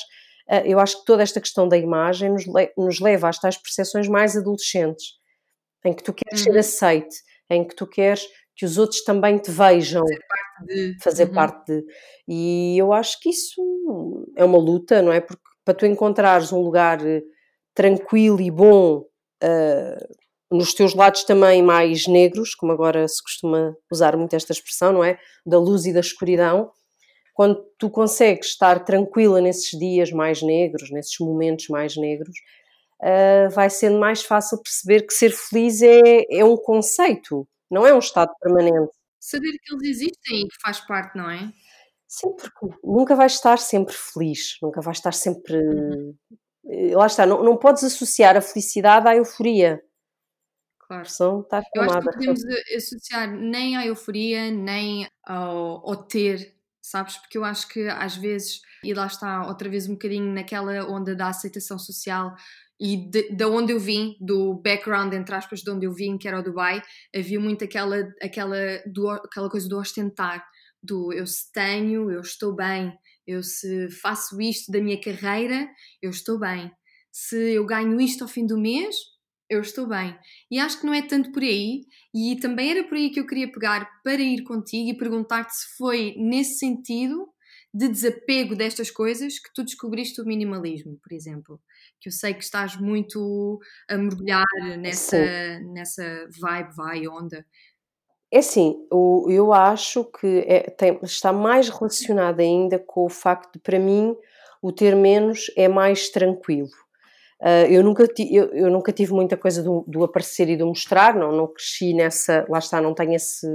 ah, 0.49 0.61
eu 0.65 0.79
acho 0.79 0.99
que 0.99 1.05
toda 1.05 1.23
esta 1.23 1.41
questão 1.41 1.67
da 1.67 1.77
imagem 1.77 2.29
nos, 2.29 2.45
le 2.45 2.71
nos 2.77 2.99
leva 2.99 3.29
às 3.29 3.39
tais 3.39 3.57
percepções 3.57 4.07
mais 4.07 4.35
adolescentes, 4.35 5.13
em 5.85 5.93
que 5.93 6.03
tu 6.03 6.13
queres 6.13 6.45
uhum. 6.45 6.53
ser 6.53 6.59
aceite, 6.59 7.15
em 7.49 7.65
que 7.65 7.75
tu 7.75 7.87
queres 7.87 8.27
que 8.57 8.65
os 8.65 8.77
outros 8.77 9.03
também 9.03 9.37
te 9.37 9.51
vejam 9.51 10.03
fazer 10.03 10.19
parte 10.27 10.65
de. 10.65 10.97
Fazer 11.03 11.27
uhum. 11.27 11.33
parte 11.33 11.65
de. 11.71 11.85
E 12.27 12.77
eu 12.77 12.91
acho 12.91 13.19
que 13.21 13.29
isso 13.29 14.25
é 14.35 14.43
uma 14.43 14.57
luta, 14.57 15.01
não 15.01 15.13
é? 15.13 15.21
Porque 15.21 15.43
para 15.63 15.75
tu 15.75 15.85
encontrares 15.85 16.51
um 16.51 16.61
lugar 16.61 17.05
eh, 17.05 17.21
tranquilo 17.75 18.41
e 18.41 18.49
bom 18.49 18.99
uh, 19.43 20.15
nos 20.49 20.73
teus 20.73 20.95
lados 20.95 21.23
também 21.23 21.61
mais 21.61 22.07
negros, 22.07 22.55
como 22.55 22.71
agora 22.71 23.07
se 23.07 23.21
costuma 23.21 23.75
usar 23.91 24.15
muito 24.17 24.35
esta 24.35 24.53
expressão, 24.53 24.93
não 24.93 25.03
é? 25.03 25.19
Da 25.45 25.59
luz 25.59 25.85
e 25.85 25.93
da 25.93 25.99
escuridão, 25.99 26.71
quando 27.33 27.63
tu 27.77 27.89
consegues 27.89 28.47
estar 28.47 28.83
tranquila 28.83 29.39
nesses 29.39 29.77
dias 29.77 30.11
mais 30.11 30.41
negros, 30.41 30.89
nesses 30.89 31.19
momentos 31.19 31.67
mais 31.67 31.95
negros, 31.95 32.35
uh, 33.01 33.49
vai 33.51 33.69
sendo 33.69 33.99
mais 33.99 34.23
fácil 34.23 34.57
perceber 34.63 35.05
que 35.05 35.13
ser 35.13 35.29
feliz 35.29 35.81
é, 35.81 36.23
é 36.31 36.43
um 36.43 36.57
conceito, 36.57 37.47
não 37.69 37.85
é 37.85 37.93
um 37.93 37.99
estado 37.99 38.31
permanente. 38.39 38.91
Saber 39.19 39.51
que 39.61 39.73
eles 39.73 39.89
existem 39.89 40.41
e 40.41 40.47
que 40.47 40.55
faz 40.61 40.79
parte, 40.79 41.17
não 41.17 41.29
é? 41.29 41.51
Sim, 42.07 42.33
porque 42.35 42.75
nunca 42.83 43.15
vais 43.15 43.33
estar 43.33 43.57
sempre 43.57 43.93
feliz, 43.93 44.57
nunca 44.61 44.79
vais 44.81 44.97
estar 44.97 45.13
sempre. 45.13 45.57
Uhum. 45.57 46.15
Lá 46.93 47.07
está, 47.07 47.25
não, 47.25 47.43
não 47.43 47.57
podes 47.57 47.83
associar 47.83 48.37
a 48.37 48.41
felicidade 48.41 49.07
à 49.07 49.15
euforia. 49.15 49.81
Claro. 50.79 51.09
São, 51.09 51.41
está 51.41 51.61
Eu 51.75 51.81
acho 51.83 51.99
que 51.99 52.05
não 52.05 52.13
podemos 52.13 52.41
associar 52.75 53.29
nem 53.29 53.75
à 53.75 53.85
euforia, 53.85 54.49
nem 54.51 55.07
ao, 55.25 55.89
ao 55.89 55.95
ter 55.97 56.57
sabes? 56.87 57.17
Porque 57.17 57.37
eu 57.37 57.43
acho 57.43 57.67
que 57.67 57.87
às 57.89 58.15
vezes, 58.15 58.61
e 58.83 58.93
lá 58.93 59.07
está 59.07 59.45
outra 59.45 59.69
vez 59.69 59.87
um 59.87 59.93
bocadinho 59.93 60.33
naquela 60.33 60.85
onda 60.89 61.15
da 61.15 61.27
aceitação 61.27 61.77
social 61.77 62.33
e 62.79 63.09
de, 63.09 63.35
de 63.35 63.45
onde 63.45 63.73
eu 63.73 63.79
vim, 63.79 64.15
do 64.19 64.55
background, 64.61 65.13
entre 65.13 65.33
aspas, 65.33 65.61
de 65.61 65.71
onde 65.71 65.85
eu 65.85 65.93
vim, 65.93 66.17
que 66.17 66.27
era 66.27 66.39
o 66.39 66.43
Dubai, 66.43 66.81
havia 67.15 67.39
muito 67.39 67.63
aquela, 67.63 67.97
aquela, 68.21 68.57
do, 68.85 69.09
aquela 69.09 69.49
coisa 69.49 69.67
do 69.67 69.77
ostentar, 69.77 70.45
do 70.81 71.11
eu 71.11 71.25
se 71.25 71.51
tenho, 71.51 72.11
eu 72.11 72.21
estou 72.21 72.55
bem, 72.55 72.93
eu 73.25 73.41
se 73.41 73.89
faço 73.89 74.39
isto 74.41 74.71
da 74.71 74.79
minha 74.79 74.99
carreira, 74.99 75.67
eu 76.01 76.09
estou 76.09 76.39
bem. 76.39 76.71
Se 77.11 77.53
eu 77.53 77.65
ganho 77.65 77.99
isto 77.99 78.23
ao 78.23 78.29
fim 78.29 78.45
do 78.45 78.59
mês, 78.59 78.95
eu 79.49 79.61
estou 79.61 79.87
bem. 79.87 80.17
E 80.51 80.59
acho 80.59 80.79
que 80.79 80.85
não 80.85 80.93
é 80.93 81.01
tanto 81.01 81.31
por 81.31 81.41
aí, 81.41 81.85
e 82.13 82.37
também 82.39 82.71
era 82.71 82.83
por 82.83 82.95
aí 82.95 83.09
que 83.09 83.19
eu 83.19 83.25
queria 83.25 83.51
pegar 83.51 83.89
para 84.03 84.21
ir 84.21 84.43
contigo 84.43 84.89
e 84.89 84.97
perguntar-te 84.97 85.55
se 85.55 85.77
foi 85.77 86.13
nesse 86.17 86.59
sentido 86.59 87.27
de 87.77 87.87
desapego 87.87 88.55
destas 88.55 88.89
coisas 88.89 89.37
que 89.37 89.53
tu 89.53 89.63
descobriste 89.63 90.19
o 90.19 90.25
minimalismo, 90.25 90.97
por 90.97 91.13
exemplo. 91.13 91.59
Que 91.99 92.09
eu 92.09 92.11
sei 92.11 92.33
que 92.33 92.43
estás 92.43 92.75
muito 92.75 93.59
a 93.87 93.95
mergulhar 93.95 94.43
nessa, 94.79 95.59
nessa 95.59 96.27
vibe, 96.39 96.75
vai, 96.75 97.07
onda. 97.07 97.45
É 98.33 98.39
assim, 98.39 98.75
eu 98.91 99.53
acho 99.53 100.03
que 100.05 100.43
é, 100.47 100.71
tem, 100.71 100.99
está 101.03 101.31
mais 101.31 101.69
relacionado 101.69 102.39
ainda 102.39 102.79
com 102.79 103.05
o 103.05 103.09
facto 103.09 103.53
de, 103.53 103.59
para 103.59 103.79
mim, 103.79 104.15
o 104.59 104.71
ter 104.71 104.95
menos 104.95 105.51
é 105.55 105.67
mais 105.67 106.09
tranquilo. 106.09 106.69
Uh, 107.39 107.69
eu, 107.69 107.83
nunca 107.83 108.07
eu, 108.17 108.45
eu, 108.53 108.71
nunca 108.71 108.91
tive 108.91 109.13
muita 109.13 109.37
coisa 109.37 109.61
do, 109.61 109.85
do, 109.87 110.03
aparecer 110.03 110.49
e 110.49 110.57
do 110.57 110.65
mostrar, 110.65 111.13
não, 111.13 111.31
não 111.31 111.47
cresci 111.47 111.93
nessa, 111.93 112.43
lá 112.49 112.57
está, 112.57 112.81
não 112.81 112.95
tenho 112.95 113.13
esse, 113.13 113.47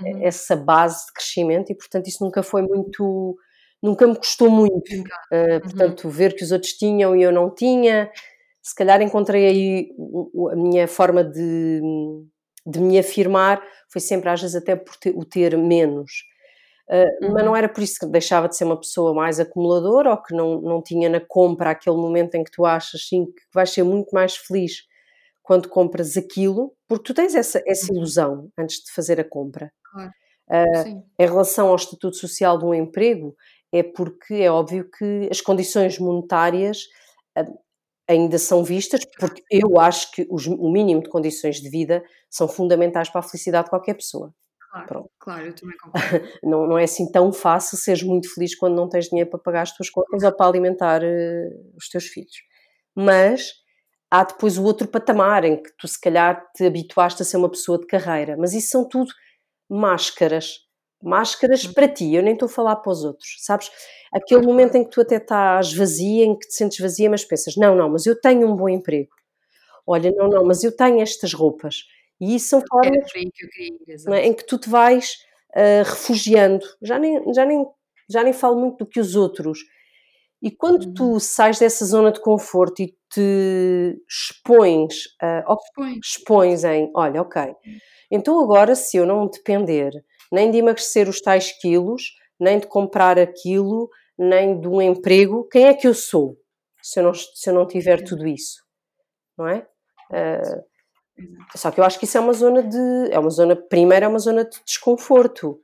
uhum. 0.00 0.22
essa 0.22 0.56
base 0.56 1.06
de 1.06 1.12
crescimento 1.12 1.70
e 1.70 1.74
portanto 1.74 2.06
isso 2.06 2.22
nunca 2.24 2.42
foi 2.42 2.62
muito, 2.62 3.36
nunca 3.82 4.06
me 4.06 4.16
custou 4.16 4.50
muito. 4.50 4.92
Uh, 5.32 5.60
portanto, 5.62 6.04
uhum. 6.04 6.10
ver 6.10 6.34
que 6.34 6.44
os 6.44 6.52
outros 6.52 6.72
tinham 6.72 7.16
e 7.16 7.22
eu 7.22 7.32
não 7.32 7.54
tinha, 7.54 8.10
se 8.62 8.74
calhar 8.74 9.00
encontrei 9.00 9.46
aí 9.46 9.88
a 10.52 10.56
minha 10.56 10.86
forma 10.88 11.24
de, 11.24 11.80
de 12.66 12.80
me 12.80 12.98
afirmar, 12.98 13.62
foi 13.90 14.00
sempre 14.00 14.28
às 14.28 14.40
vezes 14.40 14.56
até 14.56 14.76
por 14.76 14.96
ter, 14.96 15.16
o 15.16 15.24
ter 15.24 15.56
menos. 15.56 16.10
Uh, 16.88 17.26
uhum. 17.26 17.32
Mas 17.32 17.44
não 17.44 17.54
era 17.54 17.68
por 17.68 17.82
isso 17.82 17.98
que 18.00 18.06
deixava 18.06 18.48
de 18.48 18.56
ser 18.56 18.64
uma 18.64 18.78
pessoa 18.78 19.12
mais 19.12 19.38
acumuladora 19.38 20.10
ou 20.10 20.22
que 20.22 20.34
não, 20.34 20.60
não 20.60 20.82
tinha 20.82 21.08
na 21.08 21.20
compra 21.20 21.70
aquele 21.70 21.96
momento 21.96 22.34
em 22.34 22.44
que 22.44 22.50
tu 22.50 22.64
achas 22.64 23.06
sim, 23.06 23.26
que 23.26 23.42
vais 23.52 23.70
ser 23.70 23.82
muito 23.82 24.08
mais 24.12 24.36
feliz 24.36 24.87
quando 25.48 25.70
compras 25.70 26.14
aquilo, 26.14 26.74
porque 26.86 27.04
tu 27.04 27.14
tens 27.14 27.34
essa, 27.34 27.62
essa 27.66 27.90
uhum. 27.90 28.00
ilusão 28.00 28.52
antes 28.58 28.84
de 28.84 28.92
fazer 28.92 29.18
a 29.18 29.24
compra. 29.24 29.72
Claro. 29.82 30.10
Uh, 30.46 31.02
em 31.18 31.26
relação 31.26 31.68
ao 31.68 31.76
estatuto 31.76 32.16
social 32.16 32.58
de 32.58 32.66
um 32.66 32.74
emprego, 32.74 33.34
é 33.72 33.82
porque 33.82 34.34
é 34.34 34.50
óbvio 34.50 34.90
que 34.90 35.26
as 35.30 35.40
condições 35.40 35.98
monetárias 35.98 36.82
uh, 37.38 37.58
ainda 38.06 38.36
são 38.36 38.62
vistas, 38.62 39.00
porque 39.18 39.42
eu 39.50 39.80
acho 39.80 40.12
que 40.12 40.28
os, 40.30 40.46
o 40.46 40.70
mínimo 40.70 41.02
de 41.02 41.08
condições 41.08 41.56
de 41.62 41.70
vida 41.70 42.04
são 42.28 42.46
fundamentais 42.46 43.08
para 43.08 43.20
a 43.20 43.24
felicidade 43.24 43.64
de 43.64 43.70
qualquer 43.70 43.94
pessoa. 43.94 44.34
Claro, 44.70 45.10
claro, 45.18 45.46
eu 45.46 45.54
também 45.54 45.76
concordo. 45.80 46.28
não, 46.42 46.66
não 46.66 46.78
é 46.78 46.84
assim 46.84 47.10
tão 47.10 47.32
fácil 47.32 47.78
seres 47.78 48.02
muito 48.02 48.34
feliz 48.34 48.54
quando 48.54 48.76
não 48.76 48.86
tens 48.86 49.06
dinheiro 49.06 49.30
para 49.30 49.38
pagar 49.38 49.62
as 49.62 49.74
tuas 49.74 49.88
contas 49.88 50.22
ou 50.22 50.30
para 50.30 50.46
alimentar 50.46 51.02
uh, 51.02 51.74
os 51.74 51.88
teus 51.88 52.04
filhos. 52.04 52.36
Mas 52.94 53.66
há 54.10 54.24
depois 54.24 54.58
o 54.58 54.64
outro 54.64 54.88
patamar 54.88 55.44
em 55.44 55.62
que 55.62 55.70
tu 55.76 55.86
se 55.86 56.00
calhar 56.00 56.44
te 56.54 56.64
habituaste 56.64 57.22
a 57.22 57.24
ser 57.24 57.36
uma 57.36 57.50
pessoa 57.50 57.78
de 57.78 57.86
carreira. 57.86 58.36
Mas 58.38 58.54
isso 58.54 58.68
são 58.68 58.88
tudo 58.88 59.10
máscaras. 59.68 60.66
Máscaras 61.02 61.64
uhum. 61.64 61.72
para 61.74 61.88
ti, 61.88 62.14
eu 62.14 62.22
nem 62.22 62.32
estou 62.32 62.46
a 62.46 62.50
falar 62.50 62.76
para 62.76 62.90
os 62.90 63.04
outros, 63.04 63.36
sabes? 63.38 63.70
Aquele 64.12 64.44
momento 64.44 64.74
em 64.74 64.84
que 64.84 64.90
tu 64.90 65.00
até 65.00 65.16
estás 65.16 65.72
vazia, 65.72 66.24
em 66.24 66.36
que 66.36 66.48
te 66.48 66.54
sentes 66.54 66.78
vazia, 66.78 67.08
mas 67.08 67.24
pensas, 67.24 67.54
não, 67.56 67.76
não, 67.76 67.88
mas 67.88 68.04
eu 68.04 68.20
tenho 68.20 68.48
um 68.48 68.56
bom 68.56 68.68
emprego. 68.68 69.10
Olha, 69.86 70.10
não, 70.10 70.28
não, 70.28 70.44
mas 70.44 70.64
eu 70.64 70.76
tenho 70.76 71.00
estas 71.00 71.32
roupas 71.32 71.84
e 72.20 72.34
isso 72.34 72.48
são 72.48 72.62
formas 72.68 73.12
que 73.12 73.30
queria, 73.30 74.16
é? 74.16 74.26
em 74.26 74.34
que 74.34 74.44
tu 74.44 74.58
te 74.58 74.68
vais 74.68 75.18
uh, 75.50 75.84
refugiando. 75.84 76.64
Já 76.82 76.98
nem, 76.98 77.32
já, 77.32 77.44
nem, 77.44 77.64
já 78.10 78.24
nem 78.24 78.32
falo 78.32 78.60
muito 78.60 78.78
do 78.78 78.86
que 78.86 78.98
os 78.98 79.14
outros. 79.14 79.60
E 80.42 80.50
quando 80.50 80.84
uhum. 80.84 80.94
tu 80.94 81.20
sais 81.20 81.58
dessa 81.58 81.84
zona 81.84 82.12
de 82.12 82.20
conforto 82.20 82.80
e 82.80 82.94
te 83.12 84.00
expões, 84.08 85.06
uh, 85.22 85.54
expões. 85.54 85.98
expões 86.04 86.64
em, 86.64 86.92
olha, 86.94 87.22
ok, 87.22 87.54
então 88.10 88.40
agora 88.40 88.74
se 88.74 88.96
eu 88.96 89.06
não 89.06 89.26
depender 89.26 89.90
nem 90.30 90.50
de 90.50 90.58
emagrecer 90.58 91.08
os 91.08 91.20
tais 91.20 91.52
quilos, 91.58 92.02
nem 92.38 92.58
de 92.60 92.66
comprar 92.66 93.18
aquilo, 93.18 93.88
nem 94.16 94.60
de 94.60 94.68
um 94.68 94.80
emprego, 94.80 95.48
quem 95.48 95.66
é 95.66 95.74
que 95.74 95.88
eu 95.88 95.94
sou 95.94 96.36
se 96.82 97.00
eu 97.00 97.04
não, 97.04 97.14
se 97.14 97.50
eu 97.50 97.54
não 97.54 97.66
tiver 97.66 98.02
tudo 98.02 98.26
isso? 98.26 98.62
Não 99.36 99.48
é? 99.48 99.66
Uh, 100.10 100.64
só 101.54 101.70
que 101.70 101.80
eu 101.80 101.84
acho 101.84 101.98
que 101.98 102.04
isso 102.04 102.16
é 102.16 102.20
uma 102.20 102.32
zona 102.32 102.62
de. 102.62 103.10
É 103.10 103.18
uma 103.18 103.30
zona. 103.30 103.56
Primeiro, 103.56 104.04
é 104.04 104.08
uma 104.08 104.18
zona 104.18 104.44
de 104.44 104.58
desconforto. 104.64 105.60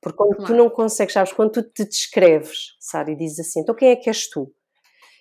Porque 0.00 0.16
quando 0.16 0.36
claro. 0.36 0.52
tu 0.52 0.56
não 0.56 0.70
consegues, 0.70 1.14
sabes, 1.14 1.32
quando 1.32 1.52
tu 1.52 1.62
te 1.62 1.84
descreves, 1.84 2.76
sabe, 2.78 3.12
e 3.12 3.16
dizes 3.16 3.40
assim, 3.40 3.60
então 3.60 3.74
quem 3.74 3.90
é 3.90 3.96
que 3.96 4.08
és 4.08 4.28
tu? 4.28 4.52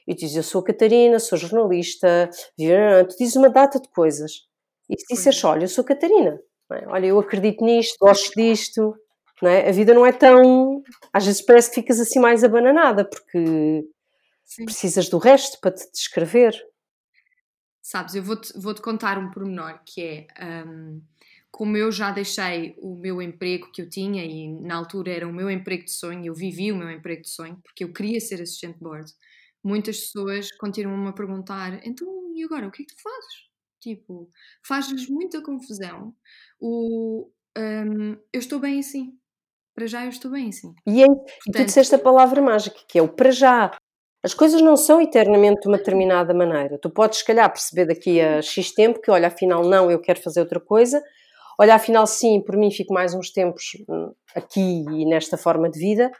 E 0.07 0.13
tu 0.13 0.19
dizes, 0.19 0.35
eu 0.35 0.43
sou 0.43 0.61
a 0.61 0.65
Catarina, 0.65 1.19
sou 1.19 1.37
jornalista, 1.37 2.29
tu 2.57 3.17
dizes 3.17 3.35
uma 3.35 3.49
data 3.49 3.79
de 3.79 3.89
coisas. 3.89 4.47
E 4.89 4.99
se 4.99 5.15
disseres, 5.15 5.43
olha, 5.43 5.63
eu 5.63 5.67
sou 5.67 5.83
a 5.83 5.87
Catarina, 5.87 6.39
é? 6.71 6.87
olha, 6.87 7.07
eu 7.07 7.19
acredito 7.19 7.63
nisto, 7.63 7.97
gosto 7.99 8.31
disto, 8.35 8.95
não 9.41 9.49
é? 9.49 9.67
A 9.67 9.71
vida 9.71 9.93
não 9.93 10.05
é 10.05 10.11
tão. 10.11 10.83
Às 11.11 11.25
vezes 11.25 11.41
parece 11.41 11.69
que 11.69 11.75
ficas 11.75 11.99
assim 11.99 12.19
mais 12.19 12.43
abananada, 12.43 13.03
porque 13.03 13.83
Sim. 14.43 14.65
precisas 14.65 15.09
do 15.09 15.17
resto 15.17 15.59
para 15.59 15.71
te 15.71 15.91
descrever. 15.91 16.55
Sabes, 17.81 18.15
eu 18.15 18.23
vou-te 18.23 18.51
vou 18.59 18.73
-te 18.73 18.81
contar 18.81 19.17
um 19.17 19.29
pormenor 19.29 19.79
que 19.85 20.27
é 20.37 20.63
um, 20.65 21.01
como 21.55 21.77
eu 21.77 21.89
já 21.89 22.11
deixei 22.11 22.75
o 22.79 22.97
meu 22.97 23.21
emprego 23.21 23.71
que 23.71 23.81
eu 23.81 23.89
tinha 23.89 24.25
e 24.25 24.51
na 24.59 24.75
altura 24.75 25.13
era 25.13 25.25
o 25.25 25.31
meu 25.31 25.49
emprego 25.49 25.85
de 25.85 25.91
sonho, 25.91 26.25
eu 26.25 26.33
vivi 26.33 26.69
o 26.69 26.75
meu 26.75 26.91
emprego 26.91 27.21
de 27.21 27.29
sonho 27.29 27.57
porque 27.63 27.85
eu 27.85 27.93
queria 27.93 28.19
ser 28.19 28.41
assistente 28.41 28.73
de 28.73 28.83
board. 28.83 29.09
Muitas 29.63 30.01
pessoas 30.01 30.51
continuam-me 30.57 31.07
a 31.07 31.13
perguntar: 31.13 31.79
então 31.87 32.05
e 32.35 32.43
agora 32.43 32.67
o 32.67 32.71
que 32.71 32.83
é 32.83 32.85
que 32.85 32.93
tu 32.93 33.01
fazes? 33.01 33.45
Tipo, 33.79 34.29
faz-lhes 34.67 35.07
muita 35.07 35.41
confusão. 35.41 36.13
O, 36.59 37.31
um, 37.57 38.17
eu 38.33 38.39
estou 38.39 38.59
bem 38.59 38.79
assim. 38.79 39.17
Para 39.73 39.87
já 39.87 40.03
eu 40.03 40.09
estou 40.09 40.31
bem 40.31 40.49
assim. 40.49 40.75
E, 40.85 41.03
é, 41.03 41.05
Portanto, 41.05 41.47
e 41.47 41.51
tu 41.53 41.65
disseste 41.65 41.95
a 41.95 41.99
palavra 41.99 42.41
mágica, 42.41 42.81
que 42.85 42.99
é 42.99 43.01
o 43.01 43.07
para 43.07 43.31
já. 43.31 43.71
As 44.21 44.33
coisas 44.33 44.61
não 44.61 44.75
são 44.75 44.99
eternamente 44.99 45.61
de 45.61 45.69
uma 45.69 45.77
determinada 45.77 46.33
maneira. 46.33 46.77
Tu 46.77 46.89
podes, 46.89 47.19
se 47.19 47.25
calhar, 47.25 47.49
perceber 47.49 47.85
daqui 47.85 48.19
a 48.19 48.41
X 48.41 48.73
tempo 48.73 48.99
que, 48.99 49.09
olha, 49.09 49.27
afinal, 49.27 49.63
não, 49.63 49.89
eu 49.89 50.01
quero 50.01 50.21
fazer 50.21 50.41
outra 50.41 50.59
coisa. 50.59 51.01
Olha, 51.59 51.75
afinal, 51.75 52.05
sim, 52.05 52.41
por 52.41 52.57
mim 52.57 52.71
fico 52.71 52.93
mais 52.93 53.13
uns 53.13 53.31
tempos 53.31 53.63
hum, 53.87 54.11
aqui 54.35 54.83
e 54.91 55.05
nesta 55.05 55.37
forma 55.37 55.69
de 55.69 55.79
vida. 55.79 56.11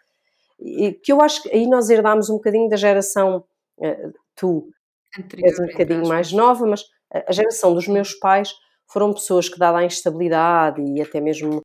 E 0.60 0.94
que 0.94 1.12
eu 1.12 1.22
acho 1.22 1.44
que 1.44 1.50
aí 1.50 1.68
nós 1.68 1.90
herdámos 1.90 2.30
um 2.30 2.36
bocadinho 2.36 2.70
da 2.70 2.78
geração, 2.78 3.44
eh, 3.82 4.10
tu 4.36 4.70
Anterior, 5.18 5.48
és 5.50 5.60
um 5.60 5.66
bocadinho 5.68 6.08
mais 6.08 6.32
nova, 6.32 6.66
mas 6.66 6.84
a 7.28 7.32
geração 7.32 7.74
dos 7.74 7.88
meus 7.88 8.14
pais 8.14 8.54
foram 8.88 9.14
pessoas 9.14 9.50
que, 9.50 9.58
dada 9.58 9.80
a 9.80 9.86
instabilidade 9.86 10.82
e 10.82 11.02
até 11.02 11.20
mesmo 11.20 11.62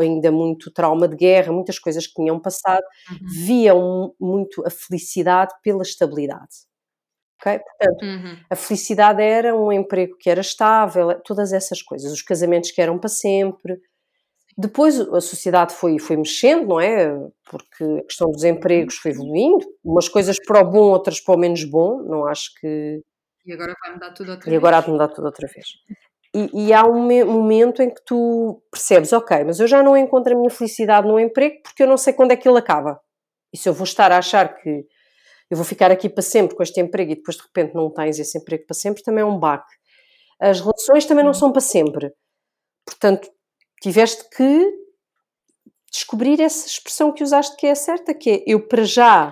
ainda 0.00 0.32
muito 0.32 0.72
trauma 0.72 1.06
de 1.06 1.16
guerra, 1.16 1.52
muitas 1.52 1.78
coisas 1.78 2.06
que 2.06 2.14
tinham 2.14 2.40
passado, 2.40 2.82
uhum. 3.10 3.18
viam 3.44 4.14
muito 4.20 4.66
a 4.66 4.70
felicidade 4.70 5.52
pela 5.62 5.82
estabilidade. 5.82 6.67
Okay? 7.40 7.60
Portanto, 7.60 8.02
uhum. 8.02 8.36
a 8.50 8.56
felicidade 8.56 9.22
era 9.22 9.54
um 9.54 9.70
emprego 9.72 10.16
que 10.18 10.28
era 10.28 10.40
estável, 10.40 11.20
todas 11.24 11.52
essas 11.52 11.80
coisas, 11.80 12.12
os 12.12 12.22
casamentos 12.22 12.72
que 12.72 12.82
eram 12.82 12.98
para 12.98 13.08
sempre. 13.08 13.80
Depois 14.56 15.00
a 15.00 15.20
sociedade 15.20 15.72
foi, 15.72 16.00
foi 16.00 16.16
mexendo, 16.16 16.66
não 16.66 16.80
é? 16.80 17.16
Porque 17.48 17.84
a 17.84 18.02
questão 18.02 18.28
dos 18.30 18.42
empregos 18.42 18.96
foi 18.96 19.12
evoluindo, 19.12 19.64
umas 19.84 20.08
coisas 20.08 20.36
para 20.44 20.60
o 20.60 20.64
bom, 20.68 20.90
outras 20.90 21.20
para 21.20 21.36
o 21.36 21.38
menos 21.38 21.62
bom, 21.64 22.02
não 22.02 22.26
acho 22.26 22.50
que. 22.60 23.00
E 23.46 23.52
agora 23.52 23.72
vai 23.80 23.92
mudar 23.92 24.10
tudo 24.10 24.32
outra 24.32 24.48
e 24.48 24.50
vez. 24.50 24.54
E 24.54 24.56
agora 24.56 24.80
vai 24.80 24.90
mudar 24.90 25.08
tudo 25.08 25.26
outra 25.26 25.46
vez. 25.46 25.66
E, 26.34 26.66
e, 26.66 26.72
há 26.74 26.84
um 26.84 27.24
momento 27.24 27.82
em 27.82 27.88
que 27.88 28.04
tu 28.04 28.62
percebes, 28.70 29.12
ok, 29.14 29.44
mas 29.44 29.60
eu 29.60 29.66
já 29.66 29.82
não 29.82 29.96
encontro 29.96 30.34
a 30.34 30.36
minha 30.36 30.50
felicidade 30.50 31.08
no 31.08 31.18
emprego 31.18 31.62
porque 31.62 31.82
eu 31.82 31.86
não 31.86 31.96
sei 31.96 32.12
quando 32.12 32.32
é 32.32 32.36
que 32.36 32.46
ele 32.46 32.58
acaba. 32.58 33.00
E 33.50 33.56
se 33.56 33.66
eu 33.68 33.72
vou 33.72 33.84
estar 33.84 34.12
a 34.12 34.18
achar 34.18 34.56
que 34.56 34.84
eu 35.50 35.56
vou 35.56 35.64
ficar 35.64 35.90
aqui 35.90 36.08
para 36.08 36.22
sempre 36.22 36.56
com 36.56 36.62
este 36.62 36.80
emprego 36.80 37.12
e 37.12 37.16
depois 37.16 37.36
de 37.36 37.42
repente 37.42 37.74
não 37.74 37.90
tens 37.90 38.18
esse 38.18 38.38
emprego 38.38 38.66
para 38.66 38.74
sempre, 38.74 39.02
também 39.02 39.22
é 39.22 39.24
um 39.24 39.38
baque. 39.38 39.74
As 40.40 40.60
relações 40.60 41.04
também 41.04 41.24
não 41.24 41.34
são 41.34 41.50
para 41.50 41.60
sempre. 41.60 42.12
Portanto, 42.84 43.28
tiveste 43.80 44.24
que 44.36 44.88
descobrir 45.90 46.40
essa 46.40 46.66
expressão 46.66 47.12
que 47.12 47.22
usaste 47.22 47.56
que 47.56 47.66
é 47.66 47.74
certa, 47.74 48.14
que 48.14 48.30
é 48.30 48.44
eu 48.46 48.66
para 48.66 48.84
já 48.84 49.30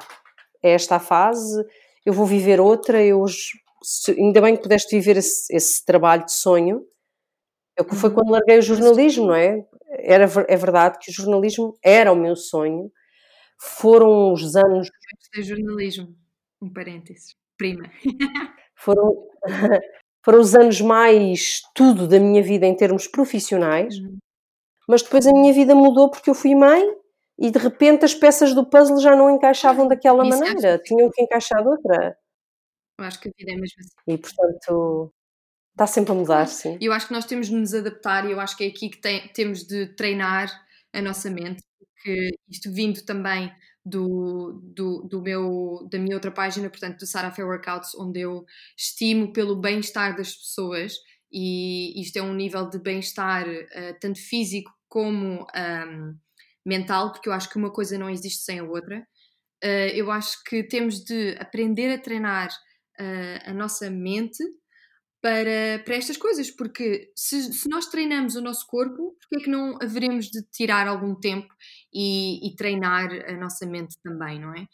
é 0.62 0.70
esta 0.73 0.96
a 0.96 1.00
fase, 1.00 1.64
eu 2.04 2.12
vou 2.12 2.26
viver 2.26 2.61
outra, 2.61 3.02
eu 3.04 3.25
se, 3.82 4.11
ainda 4.12 4.40
bem 4.40 4.56
que 4.56 4.62
pudeste 4.62 4.96
viver 4.96 5.16
esse, 5.16 5.54
esse 5.54 5.85
trabalho 5.85 6.25
de 6.25 6.32
sonho. 6.32 6.85
É 7.78 7.82
o 7.82 7.85
que 7.85 7.94
foi 7.94 8.08
uhum. 8.08 8.16
quando 8.16 8.30
larguei 8.30 8.58
o 8.58 8.62
jornalismo, 8.62 9.26
não 9.26 9.35
é? 9.35 9.64
Era, 9.90 10.25
é 10.49 10.56
verdade 10.56 10.99
que 11.00 11.11
o 11.11 11.14
jornalismo 11.14 11.76
era 11.82 12.11
o 12.12 12.16
meu 12.16 12.35
sonho. 12.35 12.90
Foram 13.58 14.32
os 14.32 14.56
anos. 14.56 14.88
de 15.34 15.42
jornalismo, 15.42 16.14
um 16.60 16.72
parênteses. 16.72 17.34
Prima. 17.56 17.90
Foram, 18.78 19.26
foram 20.22 20.40
os 20.40 20.54
anos 20.54 20.82
mais 20.82 21.62
tudo 21.75 22.06
da 22.06 22.20
minha 22.20 22.42
vida 22.42 22.66
em 22.66 22.76
termos 22.76 23.08
profissionais, 23.08 23.96
uhum. 23.96 24.18
mas 24.86 25.02
depois 25.02 25.26
a 25.26 25.32
minha 25.32 25.50
vida 25.50 25.75
mudou 25.75 26.10
porque 26.10 26.28
eu 26.28 26.34
fui 26.34 26.54
mãe 26.54 26.84
e 27.38 27.50
de 27.50 27.58
repente 27.58 28.04
as 28.04 28.14
peças 28.14 28.54
do 28.54 28.68
puzzle 28.68 29.00
já 29.00 29.16
não 29.16 29.30
encaixavam 29.30 29.88
daquela 29.88 30.28
Isso 30.28 30.38
maneira, 30.38 30.78
tinham 30.78 31.10
que 31.10 31.22
encaixar 31.22 31.62
de 31.62 31.68
outra. 31.68 32.18
Eu 32.98 33.06
acho 33.06 33.18
que 33.18 33.28
a 33.28 33.32
vida 33.34 33.52
é 33.52 33.56
mesmo 33.56 33.76
assim. 33.80 33.96
E 34.06 34.18
portanto, 34.18 35.10
Está 35.76 35.86
sempre 35.86 36.12
a 36.12 36.14
mudar, 36.14 36.46
sim. 36.46 36.78
Eu 36.80 36.90
acho 36.90 37.06
que 37.06 37.12
nós 37.12 37.26
temos 37.26 37.48
de 37.48 37.54
nos 37.54 37.75
adaptar 37.75 38.26
e 38.26 38.32
eu 38.32 38.40
acho 38.40 38.56
que 38.56 38.64
é 38.64 38.68
aqui 38.68 38.88
que 38.88 38.96
tem, 38.96 39.28
temos 39.28 39.62
de 39.62 39.88
treinar 39.88 40.50
a 40.90 41.02
nossa 41.02 41.28
mente, 41.28 41.62
porque 41.96 42.30
isto 42.48 42.72
vindo 42.72 43.04
também 43.04 43.52
do, 43.84 44.60
do, 44.74 45.02
do, 45.02 45.22
meu, 45.22 45.88
da 45.90 45.98
minha 45.98 46.16
outra 46.16 46.30
página, 46.30 46.68
portanto, 46.68 46.98
do 46.98 47.06
Sarah 47.06 47.34
Workouts, 47.38 47.94
onde 47.94 48.20
eu 48.20 48.44
estimo 48.76 49.32
pelo 49.32 49.56
bem-estar 49.56 50.16
das 50.16 50.34
pessoas 50.34 50.94
e 51.32 52.00
isto 52.00 52.16
é 52.16 52.22
um 52.22 52.34
nível 52.34 52.68
de 52.68 52.78
bem-estar 52.78 53.46
uh, 53.48 53.98
tanto 54.00 54.18
físico 54.18 54.72
como 54.88 55.42
um, 55.42 56.18
mental, 56.64 57.12
porque 57.12 57.28
eu 57.28 57.32
acho 57.32 57.48
que 57.48 57.58
uma 57.58 57.72
coisa 57.72 57.98
não 57.98 58.10
existe 58.10 58.42
sem 58.42 58.58
a 58.58 58.64
outra. 58.64 59.06
Uh, 59.62 59.90
eu 59.94 60.10
acho 60.10 60.42
que 60.44 60.62
temos 60.62 61.04
de 61.04 61.36
aprender 61.38 61.92
a 61.92 62.00
treinar 62.00 62.48
uh, 62.48 63.50
a 63.50 63.52
nossa 63.52 63.90
mente 63.90 64.42
para, 65.20 65.82
para 65.84 65.96
estas 65.96 66.16
coisas, 66.16 66.50
porque 66.50 67.10
se, 67.16 67.52
se, 67.52 67.68
nós 67.68 67.86
treinamos 67.86 68.36
o 68.36 68.40
nosso 68.40 68.66
corpo, 68.66 69.16
porque 69.20 69.36
é 69.36 69.44
que 69.44 69.50
não 69.50 69.76
haveremos 69.82 70.26
de 70.26 70.42
tirar 70.52 70.86
algum 70.86 71.14
tempo 71.14 71.52
e, 71.96 72.46
e 72.46 72.54
treinar 72.54 73.08
a 73.26 73.32
nossa 73.32 73.64
mente 73.66 73.96
também, 74.02 74.38
não 74.38 74.54
é? 74.54 74.66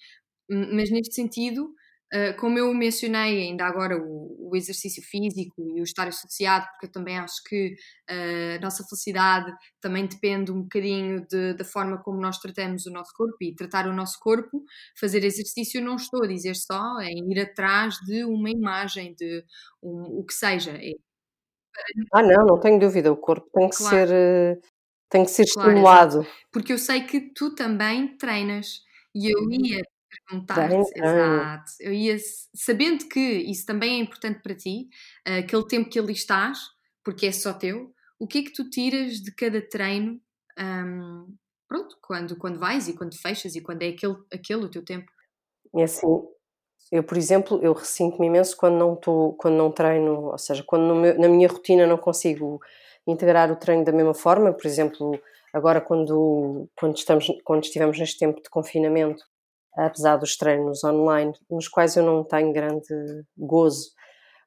Mas 0.51 0.91
neste 0.91 1.15
sentido, 1.15 1.73
Uh, 2.15 2.37
como 2.39 2.59
eu 2.59 2.75
mencionei 2.75 3.41
ainda 3.41 3.65
agora 3.65 3.97
o, 3.97 4.51
o, 4.51 4.55
exercício 4.55 5.03
físico 5.03 5.63
e 5.75 5.81
o 5.81 5.83
estar 5.83 6.07
associado, 6.07 6.67
porque 6.67 6.85
eu 6.85 6.93
também 6.93 7.17
acho 7.17 7.43
que 7.43 7.75
uh, 8.11 8.59
a 8.59 8.61
nossa 8.61 8.85
felicidade 8.85 9.51
também 9.81 10.07
depende 10.07 10.53
um 10.53 10.61
bocadinho 10.61 11.27
de, 11.27 11.55
da 11.55 11.65
forma 11.65 11.97
como 12.03 12.21
nós 12.21 12.37
tratamos 12.37 12.85
o 12.85 12.93
nosso 12.93 13.15
corpo 13.17 13.39
e 13.41 13.55
tratar 13.55 13.87
o 13.87 13.95
nosso 13.95 14.21
corpo, 14.21 14.63
fazer 15.01 15.25
exercício 15.25 15.81
não 15.83 15.97
estou 15.97 16.23
a 16.23 16.27
dizer 16.27 16.55
só 16.55 17.01
em 17.01 17.33
ir 17.33 17.41
atrás 17.41 17.95
de 18.05 18.27
uma 18.27 18.51
imagem, 18.51 19.15
de 19.15 19.43
um, 19.83 20.19
o 20.19 20.23
que 20.23 20.35
seja. 20.35 20.73
É, 20.73 20.93
ah 22.13 22.23
não, 22.23 22.45
não 22.45 22.61
tenho 22.61 22.79
dúvida, 22.79 23.11
o 23.11 23.17
corpo 23.17 23.49
tem 23.55 23.71
que 23.71 23.77
claro. 23.77 24.09
ser, 24.09 24.15
eh, 24.15 24.59
tem 25.13 25.25
que 25.25 25.31
ser 25.31 25.45
claro, 25.53 25.69
estimulado. 25.69 26.19
Exato. 26.21 26.37
Porque 26.51 26.73
eu 26.73 26.79
sei 26.79 27.03
que 27.03 27.21
tu 27.21 27.55
também 27.55 28.17
treinas 28.17 28.83
e 29.15 29.31
eu 29.31 29.39
uhum. 29.41 29.51
ia 29.53 29.83
perguntar-te, 30.29 30.75
exato. 30.97 31.73
Eu 31.81 31.93
ia, 31.93 32.17
sabendo 32.55 33.07
que 33.09 33.21
isso 33.21 33.67
também 33.67 33.99
é 33.99 34.03
importante 34.03 34.41
para 34.43 34.55
ti, 34.55 34.89
aquele 35.25 35.67
tempo 35.67 35.91
que 35.91 35.99
ali 35.99 36.15
estás, 36.15 36.59
porque 37.05 37.27
é 37.27 37.33
só 37.33 37.53
teu, 37.53 37.95
o 38.19 38.27
que 38.27 38.39
é 38.39 38.43
que 38.43 38.53
tu 38.53 38.69
tiras 38.71 39.21
de 39.21 39.35
cada 39.35 39.61
treino? 39.61 40.19
Um, 40.59 41.35
pronto, 41.69 41.99
quando, 42.01 42.37
quando 42.37 42.59
vais 42.59 42.89
e 42.89 42.95
quando 42.95 43.15
fechas 43.19 43.55
e 43.55 43.61
quando 43.61 43.83
é 43.83 43.89
aquele, 43.89 44.17
aquele 44.33 44.65
o 44.65 44.71
teu 44.71 44.85
tempo? 44.85 45.11
É 45.75 45.85
assim, 45.85 46.07
eu, 46.91 47.03
por 47.03 47.19
exemplo, 47.19 47.59
eu 47.63 47.73
ressinto-me 47.73 48.27
imenso 48.27 48.57
quando 48.57 48.77
não, 48.77 48.97
tô, 48.97 49.33
quando 49.39 49.57
não 49.57 49.71
treino, 49.71 50.31
ou 50.31 50.39
seja, 50.39 50.63
quando 50.63 50.95
meu, 50.95 51.19
na 51.19 51.29
minha 51.29 51.49
rotina 51.49 51.87
não 51.87 51.99
consigo 51.99 52.61
integrar 53.07 53.51
o 53.51 53.57
treino 53.57 53.85
da 53.85 53.93
mesma 53.93 54.15
forma, 54.15 54.53
por 54.53 54.67
exemplo, 54.67 55.19
agora 55.53 55.81
quando, 55.81 56.69
quando, 56.77 56.97
estamos, 56.97 57.27
quando 57.45 57.65
estivemos 57.65 57.99
neste 57.99 58.19
tempo 58.19 58.43
de 58.43 58.49
confinamento, 58.49 59.23
apesar 59.77 60.17
dos 60.17 60.37
treinos 60.37 60.85
online, 60.85 61.33
nos 61.51 61.69
quais 61.69 61.97
eu 61.97 62.03
não 62.03 62.25
tenho 62.25 62.53
grande 62.53 62.87
gozo. 63.37 63.91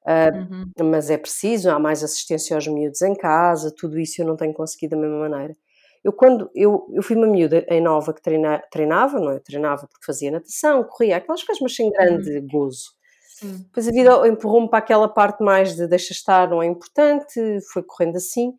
Uh, 0.05 0.53
uhum. 0.53 0.91
Mas 0.91 1.09
é 1.09 1.17
preciso, 1.17 1.71
há 1.71 1.79
mais 1.79 2.03
assistência 2.03 2.55
aos 2.55 2.67
miúdos 2.67 3.01
em 3.01 3.15
casa, 3.15 3.73
tudo 3.75 3.99
isso 3.99 4.21
eu 4.21 4.27
não 4.27 4.35
tenho 4.35 4.53
conseguido 4.53 4.95
da 4.95 5.01
mesma 5.01 5.27
maneira. 5.27 5.55
Eu, 6.03 6.13
quando 6.13 6.51
eu, 6.53 6.87
eu 6.93 7.01
fui 7.01 7.15
uma 7.15 7.25
miúda 7.25 7.65
em 7.67 7.81
nova 7.81 8.13
que 8.13 8.21
treina, 8.21 8.61
treinava, 8.71 9.19
não 9.19 9.31
é? 9.31 9.39
Treinava 9.39 9.87
porque 9.87 10.05
fazia 10.05 10.29
natação, 10.29 10.83
corria, 10.83 11.17
aquelas 11.17 11.43
coisas, 11.43 11.59
mas 11.59 11.75
sem 11.75 11.89
grande 11.89 12.29
uhum. 12.37 12.47
gozo. 12.47 12.94
Sim. 13.35 13.57
Depois 13.65 13.85
a 13.85 13.91
vida 13.91 14.27
empurrou-me 14.29 14.69
para 14.69 14.79
aquela 14.79 15.09
parte 15.09 15.43
mais 15.43 15.75
de 15.75 15.85
deixa 15.87 16.13
estar, 16.13 16.49
não 16.49 16.63
é 16.63 16.65
importante, 16.65 17.59
foi 17.73 17.83
correndo 17.83 18.15
assim. 18.15 18.53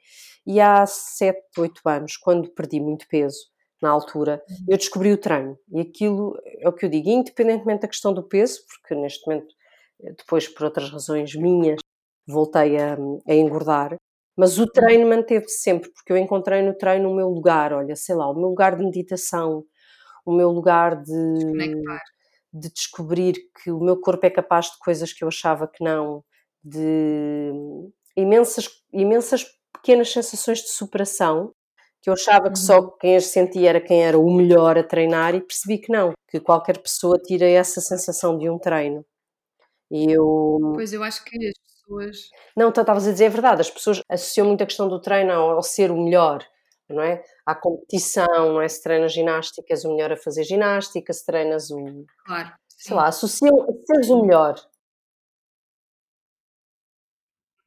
E 0.47 0.61
há 0.61 0.85
7, 0.85 1.41
8 1.57 1.81
anos, 1.87 2.19
quando 2.19 2.51
perdi 2.51 2.79
muito 2.79 3.09
peso, 3.09 3.39
na 3.81 3.89
altura, 3.89 4.43
uhum. 4.49 4.67
eu 4.69 4.77
descobri 4.77 5.11
o 5.13 5.17
treino. 5.17 5.59
E 5.73 5.81
aquilo 5.81 6.39
é 6.61 6.69
o 6.69 6.73
que 6.75 6.85
eu 6.85 6.91
digo, 6.91 7.09
independentemente 7.09 7.83
da 7.83 7.89
questão 7.89 8.13
do 8.13 8.23
peso, 8.23 8.61
porque 8.69 8.95
neste 8.95 9.27
momento, 9.27 9.55
eh, 10.03 10.13
depois 10.13 10.47
por 10.47 10.65
outras 10.65 10.91
razões 10.91 11.35
minhas, 11.35 11.81
voltei 12.29 12.77
a, 12.77 12.99
a 13.29 13.35
engordar, 13.35 13.97
mas 14.37 14.59
o 14.59 14.67
treino 14.67 15.09
manteve-se 15.09 15.59
sempre, 15.63 15.91
porque 15.91 16.13
eu 16.13 16.19
encontrei 16.19 16.61
no 16.61 16.75
treino 16.75 17.11
o 17.11 17.15
meu 17.15 17.31
lugar, 17.31 17.73
olha, 17.73 17.97
sei 17.97 18.15
lá, 18.15 18.31
o 18.31 18.35
meu 18.35 18.49
lugar 18.51 18.77
de 18.77 18.85
meditação, 18.85 19.65
o 20.25 20.33
meu 20.35 20.51
lugar 20.51 21.01
de, 21.03 21.13
de 22.53 22.71
descobrir 22.73 23.35
que 23.63 23.71
o 23.71 23.81
meu 23.81 24.01
corpo 24.01 24.25
é 24.27 24.31
capaz 24.31 24.67
de 24.67 24.79
coisas 24.79 25.13
que 25.13 25.23
eu 25.23 25.29
achava 25.29 25.69
que 25.69 25.83
não, 25.83 26.25
de 26.65 27.53
imensas, 28.17 28.69
imensas 28.93 29.45
pequenas 29.73 30.11
sensações 30.11 30.61
de 30.61 30.71
superação 30.71 31.53
que 32.07 32.11
eu 32.11 32.15
achava 32.15 32.51
que 32.51 32.59
só 32.59 32.79
uhum. 32.79 32.93
quem 33.01 33.17
as 33.17 33.27
sentia 33.27 33.69
era 33.69 33.81
quem 33.81 34.05
era 34.05 34.17
o 34.17 34.33
melhor 34.33 34.79
a 34.79 34.85
treinar 34.85 35.35
e 35.35 35.41
percebi 35.41 35.79
que 35.79 35.91
não, 35.91 36.13
que 36.29 36.39
qualquer 36.39 36.79
pessoa 36.79 37.19
tira 37.19 37.47
essa 37.49 37.81
sensação 37.81 38.39
de 38.39 38.49
um 38.49 38.61
treino. 38.61 39.05
E 39.91 40.13
eu. 40.13 40.73
Pois 40.75 40.93
eu 40.93 41.03
acho 41.03 41.25
que 41.25 41.37
as 41.37 41.55
pessoas. 41.59 42.31
Não, 42.57 42.69
estavas 42.69 43.09
a 43.09 43.11
dizer 43.11 43.27
a 43.27 43.31
verdade, 43.31 43.61
as 43.61 43.71
pessoas 43.71 44.01
associam 44.09 44.47
muito 44.47 44.63
a 44.63 44.67
questão 44.67 44.89
do 44.89 45.01
treino 45.01 45.33
ao, 45.33 45.51
ao 45.57 45.63
ser 45.65 45.91
o 45.91 46.01
melhor, 46.01 46.45
não 46.89 47.03
é? 47.03 47.23
À 47.45 47.55
competição, 47.55 48.53
não 48.53 48.61
é? 48.61 48.69
Se 48.69 48.83
treinas 48.83 49.13
ginástica, 49.13 49.67
és 49.71 49.85
o 49.85 49.95
melhor 49.95 50.13
a 50.13 50.17
fazer 50.17 50.45
ginástica, 50.45 51.13
se 51.13 51.25
treinas 51.25 51.71
o. 51.71 52.05
Claro. 52.25 52.53
Sei 52.69 52.95
lá, 52.95 53.09
associam 53.09 53.63
a 53.63 53.87
seres 53.87 54.11
o 54.11 54.23
melhor 54.23 54.55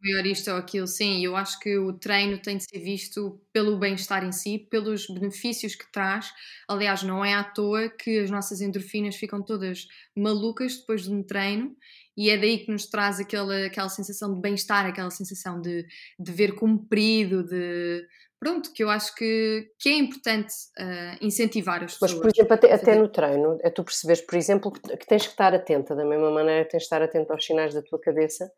maior 0.01 0.25
isto 0.25 0.49
ou 0.49 0.57
aquilo, 0.57 0.87
sim. 0.87 1.23
Eu 1.23 1.35
acho 1.35 1.59
que 1.59 1.77
o 1.77 1.93
treino 1.93 2.37
tem 2.41 2.57
de 2.57 2.63
ser 2.63 2.79
visto 2.79 3.41
pelo 3.51 3.77
bem-estar 3.77 4.23
em 4.23 4.31
si, 4.31 4.57
pelos 4.57 5.07
benefícios 5.07 5.75
que 5.75 5.91
traz. 5.91 6.31
Aliás, 6.67 7.03
não 7.03 7.23
é 7.23 7.33
à 7.33 7.43
toa 7.43 7.89
que 7.89 8.19
as 8.19 8.31
nossas 8.31 8.61
endorfinas 8.61 9.15
ficam 9.15 9.43
todas 9.43 9.87
malucas 10.15 10.77
depois 10.77 11.03
de 11.03 11.13
um 11.13 11.23
treino 11.23 11.75
e 12.17 12.29
é 12.29 12.37
daí 12.37 12.59
que 12.59 12.71
nos 12.71 12.85
traz 12.87 13.19
aquela, 13.19 13.65
aquela 13.65 13.89
sensação 13.89 14.33
de 14.33 14.41
bem-estar, 14.41 14.85
aquela 14.85 15.09
sensação 15.09 15.61
de, 15.61 15.85
de 16.19 16.31
ver 16.31 16.55
cumprido, 16.55 17.43
de. 17.43 18.05
Pronto, 18.39 18.71
que 18.71 18.83
eu 18.83 18.89
acho 18.89 19.13
que, 19.15 19.69
que 19.77 19.89
é 19.89 19.97
importante 19.97 20.53
uh, 20.79 21.17
incentivar 21.19 21.83
as 21.83 21.93
pessoas. 21.93 22.13
Mas, 22.13 22.21
por 22.21 22.29
exemplo, 22.29 22.53
até, 22.53 22.73
até 22.73 22.95
no 22.95 23.09
treino, 23.09 23.59
é 23.61 23.69
tu 23.69 23.83
perceberes, 23.83 24.21
por 24.21 24.35
exemplo, 24.35 24.71
que, 24.71 24.95
que 24.95 25.05
tens 25.05 25.23
que 25.23 25.31
estar 25.31 25.53
atenta, 25.53 25.93
da 25.93 26.05
mesma 26.05 26.31
maneira 26.31 26.63
tens 26.63 26.79
de 26.79 26.85
estar 26.85 27.01
atenta 27.01 27.33
aos 27.33 27.45
sinais 27.45 27.73
da 27.73 27.81
tua 27.81 27.99
cabeça 27.99 28.49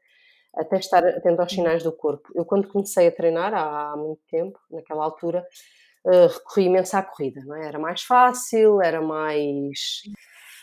até 0.55 0.77
estar 0.77 1.03
atento 1.05 1.41
aos 1.41 1.51
sinais 1.51 1.81
do 1.81 1.91
corpo. 1.91 2.29
Eu, 2.35 2.45
quando 2.45 2.67
comecei 2.67 3.07
a 3.07 3.11
treinar, 3.11 3.53
há, 3.53 3.93
há 3.93 3.97
muito 3.97 4.21
tempo, 4.29 4.59
naquela 4.69 5.03
altura, 5.03 5.45
uh, 6.05 6.27
recorri 6.27 6.65
imenso 6.65 6.95
à 6.97 7.01
corrida, 7.01 7.41
não 7.45 7.55
é? 7.55 7.65
Era 7.67 7.79
mais 7.79 8.03
fácil, 8.03 8.81
era 8.81 9.01
mais. 9.01 10.01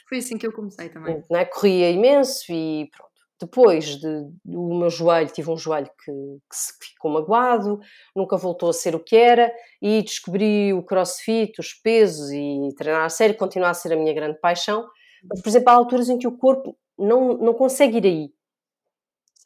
Foi 0.09 0.18
assim 0.18 0.38
que 0.38 0.46
eu 0.46 0.52
comecei 0.52 0.88
também. 0.90 1.24
Não 1.28 1.40
é? 1.40 1.44
Corria 1.44 1.90
imenso 1.90 2.52
e 2.52 2.88
pronto. 2.96 3.09
Depois 3.40 3.96
de, 3.96 4.24
do 4.44 4.79
meu 4.79 4.90
joelho, 4.90 5.31
tive 5.31 5.51
um 5.51 5.57
joelho 5.57 5.90
que, 6.05 6.11
que 6.11 6.57
se 6.57 6.72
ficou 6.81 7.11
magoado, 7.11 7.79
nunca 8.14 8.37
voltou 8.37 8.70
a 8.70 8.72
ser 8.72 8.94
o 8.96 9.01
que 9.01 9.16
era, 9.16 9.53
e 9.81 10.03
descobri 10.03 10.72
o 10.72 10.83
crossfit, 10.83 11.61
os 11.61 11.72
pesos 11.72 12.31
e 12.33 12.74
treinar 12.77 13.05
a 13.05 13.09
sério, 13.09 13.37
continua 13.37 13.70
a 13.70 13.74
ser 13.74 13.92
a 13.92 13.96
minha 13.96 14.12
grande 14.12 14.38
paixão. 14.40 14.88
Mas, 15.29 15.40
por 15.40 15.48
exemplo, 15.48 15.70
há 15.70 15.74
alturas 15.74 16.09
em 16.09 16.18
que 16.18 16.27
o 16.27 16.37
corpo 16.37 16.77
não, 16.98 17.35
não 17.38 17.55
consegue 17.55 17.98
ir 17.98 18.07
aí 18.07 18.38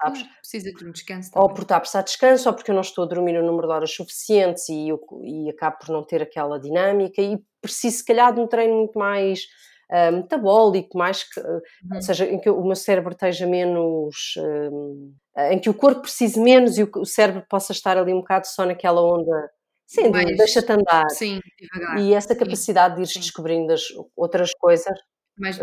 sabes? 0.02 0.22
Precisa 0.40 0.72
de 0.72 0.84
um 0.84 0.90
descanso 0.90 1.30
também. 1.30 1.48
Ou 1.48 1.54
por 1.54 1.62
estar 1.62 1.76
a 1.76 1.80
precisar 1.80 2.02
de 2.02 2.06
descanso, 2.06 2.48
ou 2.48 2.54
porque 2.54 2.70
eu 2.70 2.74
não 2.74 2.82
estou 2.82 3.04
a 3.04 3.06
dormir 3.06 3.38
o 3.38 3.46
número 3.46 3.68
de 3.68 3.74
horas 3.74 3.94
suficientes 3.94 4.68
e, 4.68 4.88
eu, 4.88 5.00
e 5.24 5.48
acabo 5.50 5.78
por 5.78 5.90
não 5.90 6.04
ter 6.04 6.22
aquela 6.22 6.58
dinâmica 6.58 7.22
e 7.22 7.38
preciso, 7.60 7.98
se 7.98 8.04
calhar, 8.04 8.34
de 8.34 8.40
um 8.40 8.46
treino 8.46 8.74
muito 8.74 8.98
mais 8.98 9.46
uh, 9.92 10.12
metabólico, 10.16 10.96
mais 10.96 11.22
que, 11.22 11.38
uh, 11.38 11.44
uhum. 11.44 11.96
ou 11.96 12.02
seja, 12.02 12.24
em 12.26 12.40
que 12.40 12.48
o 12.48 12.64
meu 12.64 12.76
cérebro 12.76 13.12
esteja 13.12 13.46
menos. 13.46 14.34
Uh, 14.38 15.12
em 15.50 15.58
que 15.58 15.70
o 15.70 15.74
corpo 15.74 16.02
precise 16.02 16.38
menos 16.38 16.76
e 16.76 16.82
o, 16.82 16.90
o, 16.96 17.06
cérebro 17.06 17.44
possa 17.48 17.72
estar 17.72 17.96
ali 17.96 18.12
um 18.12 18.20
bocado 18.20 18.46
só 18.46 18.66
naquela 18.66 19.00
onda. 19.02 19.50
Sim, 19.86 20.10
deixa-te 20.10 20.72
andar. 20.72 21.08
Sim, 21.10 21.40
devagar. 21.58 21.98
E 22.00 22.14
essa 22.14 22.34
capacidade 22.34 22.96
sim, 22.96 23.02
de 23.02 23.18
ir 23.18 23.20
descobrindo 23.20 23.72
as 23.72 23.82
outras 24.16 24.50
coisas 24.58 24.98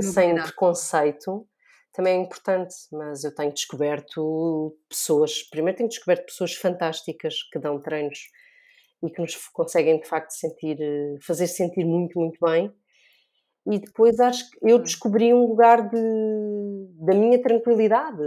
sem 0.02 0.36
preconceito 0.36 1.48
também 1.94 2.20
é 2.20 2.22
importante, 2.22 2.76
mas 2.92 3.24
eu 3.24 3.34
tenho 3.34 3.52
descoberto 3.52 4.78
pessoas, 4.88 5.44
primeiro 5.44 5.78
tenho 5.78 5.90
descoberto 5.90 6.26
pessoas 6.26 6.54
fantásticas 6.54 7.36
que 7.52 7.60
dão 7.60 7.82
treinos 7.82 8.20
e 9.04 9.10
que 9.10 9.22
nos 9.22 9.36
conseguem 9.48 10.00
de 10.00 10.08
facto 10.08 10.32
sentir, 10.32 10.78
eh, 10.80 11.18
fazer 11.22 11.48
sentir 11.48 11.86
muito, 11.86 12.20
muito 12.20 12.38
bem. 12.42 12.72
E 13.68 13.80
depois 13.80 14.20
acho 14.20 14.50
que 14.50 14.58
eu 14.62 14.80
descobri 14.80 15.34
um 15.34 15.46
lugar 15.48 15.88
de, 15.90 15.98
da 17.06 17.14
minha 17.14 17.42
tranquilidade, 17.42 18.22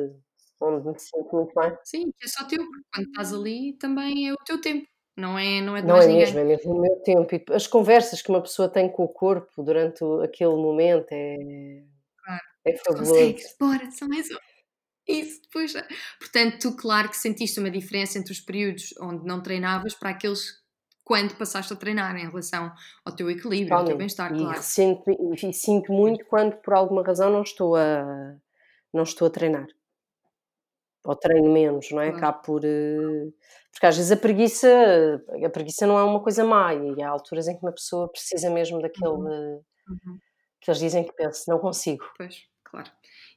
onde 0.60 0.88
me 0.88 0.98
sinto 0.98 1.28
muito 1.34 1.52
bem. 1.54 1.76
Sim, 1.84 2.12
que 2.18 2.24
é 2.26 2.28
só 2.28 2.44
teu, 2.46 2.58
porque 2.64 2.84
quando 2.94 3.06
estás 3.08 3.32
ali 3.34 3.72
também 3.78 4.28
é 4.28 4.32
o 4.32 4.36
teu 4.44 4.60
tempo, 4.60 4.86
não 5.16 5.38
é, 5.38 5.60
não 5.60 5.76
é 5.76 5.80
de 5.82 5.86
não 5.86 5.94
mais 5.96 6.06
é 6.06 6.08
ninguém. 6.08 6.24
mesmo, 6.26 6.38
é 6.40 6.44
mesmo 6.44 6.72
o 6.72 6.80
meu 6.80 6.96
tempo. 7.02 7.34
E 7.34 7.44
as 7.54 7.66
conversas 7.66 8.22
que 8.22 8.28
uma 8.30 8.42
pessoa 8.42 8.68
tem 8.68 8.90
com 8.90 9.04
o 9.04 9.08
corpo 9.08 9.62
durante 9.62 10.02
aquele 10.24 10.54
momento 10.56 11.08
é, 11.10 11.36
Claro. 12.24 12.40
é 12.64 12.76
fabuloso. 12.76 13.10
Consegues, 13.12 13.56
bora, 13.58 13.90
só 13.90 14.06
mais. 14.06 14.28
Isso, 15.08 15.40
pois. 15.52 15.72
Portanto, 16.20 16.58
tu, 16.60 16.76
claro 16.76 17.08
que 17.10 17.16
sentiste 17.16 17.58
uma 17.60 17.70
diferença 17.70 18.18
entre 18.18 18.32
os 18.32 18.40
períodos 18.40 18.94
onde 19.00 19.26
não 19.26 19.42
treinavas 19.42 19.94
para 19.94 20.10
aqueles 20.10 20.61
quando 21.04 21.34
passaste 21.36 21.72
a 21.72 21.76
treinar 21.76 22.16
em 22.16 22.28
relação 22.28 22.72
ao 23.04 23.14
teu 23.14 23.30
equilíbrio, 23.30 23.74
ao 23.76 23.84
teu 23.84 23.96
bem-estar, 23.96 24.34
claro. 24.34 24.58
E 24.58 24.62
sinto, 24.62 25.02
e 25.10 25.52
sinto 25.52 25.92
muito 25.92 26.24
quando 26.26 26.56
por 26.56 26.74
alguma 26.74 27.02
razão 27.02 27.30
não 27.30 27.42
estou 27.42 27.76
a, 27.76 28.36
não 28.92 29.02
estou 29.02 29.26
a 29.26 29.30
treinar. 29.30 29.66
Ou 31.04 31.16
treino 31.16 31.52
menos, 31.52 31.90
não 31.90 32.00
é? 32.00 32.12
Claro. 32.12 32.40
Por. 32.44 32.64
Eh, 32.64 33.32
porque 33.72 33.86
às 33.86 33.96
vezes 33.96 34.12
a 34.12 34.16
preguiça, 34.16 34.68
a 35.44 35.50
preguiça 35.50 35.86
não 35.86 35.98
é 35.98 36.04
uma 36.04 36.22
coisa 36.22 36.44
má, 36.44 36.72
e 36.74 37.02
há 37.02 37.08
alturas 37.08 37.48
em 37.48 37.56
que 37.56 37.64
uma 37.64 37.72
pessoa 37.72 38.08
precisa 38.08 38.48
mesmo 38.50 38.80
daquele. 38.80 39.08
Uhum. 39.08 39.62
Uhum. 39.88 40.18
que 40.60 40.70
eles 40.70 40.78
dizem 40.78 41.02
que 41.04 41.12
penso, 41.12 41.50
não 41.50 41.58
consigo. 41.58 42.04
Pois, 42.16 42.44
claro. 42.62 42.88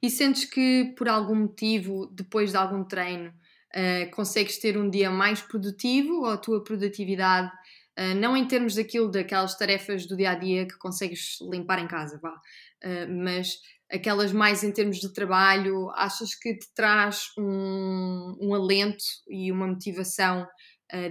E 0.02 0.12
sentes 0.12 0.46
que 0.46 0.94
por 0.96 1.10
algum 1.10 1.36
motivo, 1.36 2.06
depois 2.12 2.52
de 2.52 2.58
algum 2.58 2.84
treino, 2.84 3.34
uh, 3.74 4.10
consegues 4.12 4.58
ter 4.58 4.78
um 4.78 4.90
dia 4.90 5.10
mais 5.10 5.42
produtivo 5.42 6.22
ou 6.22 6.26
a 6.26 6.38
tua 6.38 6.64
produtividade, 6.64 7.52
uh, 7.98 8.16
não 8.16 8.36
em 8.36 8.48
termos 8.48 8.76
daquilo, 8.76 9.10
daquelas 9.10 9.58
tarefas 9.58 10.06
do 10.06 10.16
dia 10.16 10.32
a 10.32 10.36
dia 10.36 10.68
que 10.68 10.78
consegues 10.78 11.40
limpar 11.50 11.80
em 11.80 11.88
casa, 11.88 12.20
vá, 12.22 12.32
uh, 12.32 13.24
mas 13.24 13.60
aquelas 13.92 14.32
mais 14.32 14.64
em 14.64 14.72
termos 14.72 14.98
de 14.98 15.14
trabalho, 15.14 15.90
achas 15.92 16.36
que 16.36 16.56
te 16.56 16.68
traz 16.74 17.28
um, 17.38 18.36
um 18.42 18.54
alento 18.54 19.04
e 19.28 19.52
uma 19.52 19.68
motivação 19.68 20.48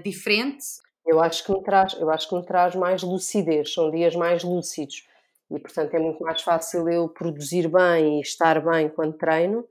diferente? 0.02 0.64
Eu 1.06 1.20
acho 1.20 1.44
que 1.44 1.52
me 1.52 1.62
traz, 1.62 1.94
eu 1.94 2.10
acho 2.10 2.28
que 2.28 2.34
me 2.34 2.44
traz 2.44 2.74
mais 2.74 3.02
lucidez, 3.02 3.72
são 3.72 3.90
dias 3.90 4.16
mais 4.16 4.42
lúcidos 4.42 5.04
e 5.50 5.58
portanto 5.58 5.94
é 5.94 5.98
muito 5.98 6.22
mais 6.22 6.42
fácil 6.42 6.88
eu 6.88 7.08
produzir 7.08 7.68
bem 7.68 8.18
e 8.18 8.20
estar 8.22 8.60
bem 8.64 8.88
quando 8.88 9.16
treino 9.16 9.66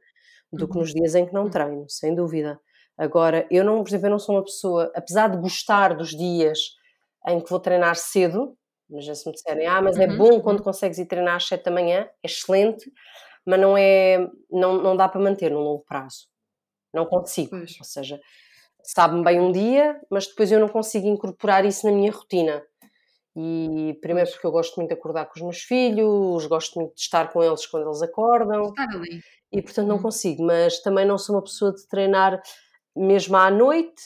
do 0.52 0.68
que 0.68 0.76
uhum. 0.76 0.82
nos 0.82 0.94
dias 0.94 1.16
em 1.16 1.26
que 1.26 1.34
não 1.34 1.50
treino, 1.50 1.90
sem 1.90 2.14
dúvida. 2.14 2.60
Agora, 2.98 3.48
eu 3.50 3.64
não, 3.64 3.84
por 3.84 3.90
exemplo, 3.90 4.08
eu 4.08 4.12
não 4.12 4.20
sou 4.20 4.36
uma 4.36 4.44
pessoa, 4.44 4.92
apesar 4.96 5.28
de 5.30 5.38
gostar 5.38 5.96
dos 5.96 6.10
dias 6.10 6.60
em 7.28 7.40
que 7.40 7.50
vou 7.50 7.60
treinar 7.60 7.96
cedo, 7.96 8.56
mas 8.90 9.06
já 9.06 9.16
se 9.16 9.28
me 9.28 9.34
disserem, 9.34 9.66
ah, 9.66 9.82
mas 9.82 9.98
é 9.98 10.08
uhum. 10.08 10.18
bom 10.18 10.42
quando 10.42 10.60
uhum. 10.60 10.66
consegues 10.66 11.00
ir 11.00 11.06
treinar 11.06 11.36
às 11.36 11.48
7 11.48 11.64
da 11.64 11.72
manhã, 11.72 12.08
é 12.22 12.28
excelente, 12.28 12.92
mas 13.46 13.60
não 13.60 13.78
é, 13.78 14.30
não, 14.52 14.82
não 14.82 14.96
dá 14.96 15.10
para 15.10 15.22
manter 15.22 15.52
no 15.52 15.60
longo 15.60 15.84
prazo. 15.84 16.28
Não 16.94 17.06
consigo. 17.06 17.50
Pois. 17.50 17.76
Ou 17.80 17.86
seja, 17.86 18.20
sabe-me 18.84 19.24
bem 19.24 19.40
um 19.40 19.52
dia, 19.52 20.00
mas 20.10 20.28
depois 20.28 20.52
eu 20.52 20.60
não 20.60 20.70
consigo 20.70 21.08
incorporar 21.08 21.66
isso 21.66 21.86
na 21.86 21.92
minha 21.92 22.12
rotina. 22.12 22.64
E 23.36 23.98
primeiro 24.00 24.30
porque 24.30 24.46
eu 24.46 24.52
gosto 24.52 24.76
muito 24.76 24.90
de 24.90 24.94
acordar 24.94 25.26
com 25.26 25.34
os 25.36 25.42
meus 25.42 25.62
filhos, 25.62 26.46
gosto 26.46 26.80
muito 26.80 26.94
de 26.94 27.02
estar 27.02 27.32
com 27.34 27.44
eles 27.44 27.66
quando 27.66 27.88
eles 27.88 28.02
acordam. 28.04 28.66
Estar 28.66 28.90
ali. 28.90 29.22
E 29.52 29.62
portanto 29.62 29.88
não 29.88 29.96
hum. 29.96 30.02
consigo, 30.02 30.44
mas 30.44 30.80
também 30.82 31.06
não 31.06 31.18
sou 31.18 31.36
uma 31.36 31.42
pessoa 31.42 31.74
de 31.74 31.88
treinar 31.88 32.40
mesmo 32.96 33.36
à 33.36 33.50
noite. 33.50 34.02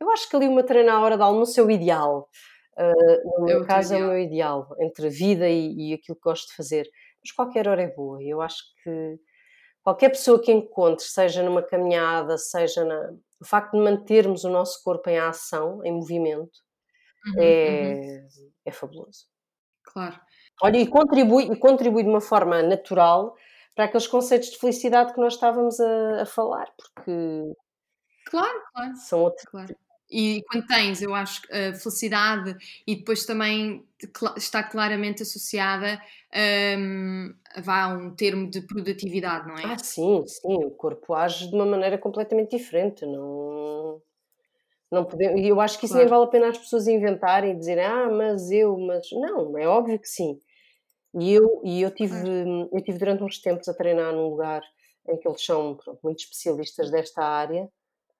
Eu 0.00 0.10
acho 0.10 0.28
que 0.28 0.36
ali 0.36 0.48
uma 0.48 0.62
treino 0.62 0.90
à 0.90 1.00
hora 1.00 1.16
de 1.16 1.22
almoço 1.22 1.58
é 1.60 1.62
o 1.62 1.70
ideal. 1.70 2.28
Uh, 2.76 3.40
no 3.40 3.50
é 3.50 3.54
meu 3.54 3.66
caso 3.66 3.94
ideal. 3.94 4.02
é 4.02 4.04
o 4.04 4.14
meu 4.14 4.22
ideal, 4.22 4.76
entre 4.80 5.08
vida 5.08 5.48
e, 5.48 5.90
e, 5.90 5.94
aquilo 5.94 6.16
que 6.16 6.22
gosto 6.22 6.48
de 6.48 6.56
fazer. 6.56 6.88
Mas 7.22 7.32
qualquer 7.32 7.68
hora 7.68 7.82
é 7.82 7.94
boa. 7.94 8.22
Eu 8.22 8.40
acho 8.40 8.62
que 8.82 9.18
qualquer 9.82 10.08
pessoa 10.08 10.40
que 10.40 10.52
encontre, 10.52 11.04
seja 11.04 11.42
numa 11.42 11.62
caminhada, 11.62 12.38
seja 12.38 12.84
na... 12.84 13.12
o 13.40 13.44
facto 13.44 13.72
de 13.72 13.82
mantermos 13.82 14.44
o 14.44 14.50
nosso 14.50 14.82
corpo 14.82 15.08
em 15.10 15.18
ação, 15.18 15.84
em 15.84 15.92
movimento, 15.92 16.58
uhum, 17.26 17.42
é, 17.42 17.92
uhum. 17.92 18.50
é 18.64 18.72
fabuloso. 18.72 19.26
Claro. 19.84 20.18
Olha, 20.62 20.78
e 20.78 20.86
contribui, 20.86 21.44
e 21.44 21.56
contribui 21.56 22.02
de 22.02 22.08
uma 22.08 22.20
forma 22.20 22.62
natural 22.62 23.34
para 23.74 23.86
aqueles 23.86 24.06
conceitos 24.06 24.50
de 24.50 24.58
felicidade 24.58 25.12
que 25.12 25.20
nós 25.20 25.34
estávamos 25.34 25.78
a, 25.80 26.22
a 26.22 26.26
falar, 26.26 26.68
porque. 26.76 27.52
Claro, 28.32 28.62
claro. 28.72 28.96
São 28.96 29.20
outros. 29.20 29.44
Claro. 29.44 29.76
E 30.10 30.42
quando 30.50 30.66
tens, 30.66 31.02
eu 31.02 31.14
acho, 31.14 31.42
a 31.50 31.74
felicidade 31.74 32.56
e 32.86 32.96
depois 32.96 33.26
também 33.26 33.86
está 34.36 34.62
claramente 34.62 35.22
associada 35.22 36.00
um, 36.78 37.34
a 37.66 37.88
um 37.88 38.14
termo 38.14 38.48
de 38.48 38.62
produtividade, 38.62 39.46
não 39.46 39.56
é? 39.56 39.64
Ah, 39.64 39.78
sim, 39.78 40.24
sim. 40.26 40.64
O 40.64 40.70
corpo 40.70 41.14
age 41.14 41.48
de 41.48 41.54
uma 41.54 41.66
maneira 41.66 41.98
completamente 41.98 42.56
diferente. 42.56 43.04
Não 43.04 44.00
não 44.90 45.06
podemos, 45.06 45.40
eu 45.42 45.58
acho 45.58 45.78
que 45.78 45.86
isso 45.86 45.94
claro. 45.94 46.06
nem 46.06 46.10
vale 46.10 46.24
a 46.24 46.30
pena 46.30 46.48
as 46.48 46.58
pessoas 46.58 46.86
inventarem 46.86 47.52
e 47.52 47.58
dizerem, 47.58 47.84
ah, 47.84 48.10
mas 48.10 48.50
eu, 48.50 48.76
mas. 48.78 49.10
Não, 49.12 49.56
é 49.56 49.66
óbvio 49.66 49.98
que 49.98 50.08
sim. 50.08 50.38
E 51.14 51.32
eu, 51.32 51.62
e 51.64 51.80
eu, 51.80 51.90
tive, 51.90 52.12
claro. 52.12 52.68
eu 52.70 52.82
tive 52.82 52.98
durante 52.98 53.22
uns 53.22 53.38
tempos 53.38 53.68
a 53.68 53.74
treinar 53.74 54.12
num 54.12 54.28
lugar 54.28 54.62
em 55.08 55.16
que 55.16 55.26
eles 55.26 55.42
são 55.42 55.74
pronto, 55.76 55.98
muito 56.02 56.18
especialistas 56.20 56.90
desta 56.90 57.22
área 57.22 57.70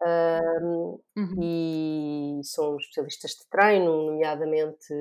um, 0.05 0.99
uhum. 1.17 1.37
e 1.43 2.41
são 2.45 2.77
especialistas 2.77 3.33
de 3.33 3.49
treino, 3.49 4.07
nomeadamente 4.07 4.93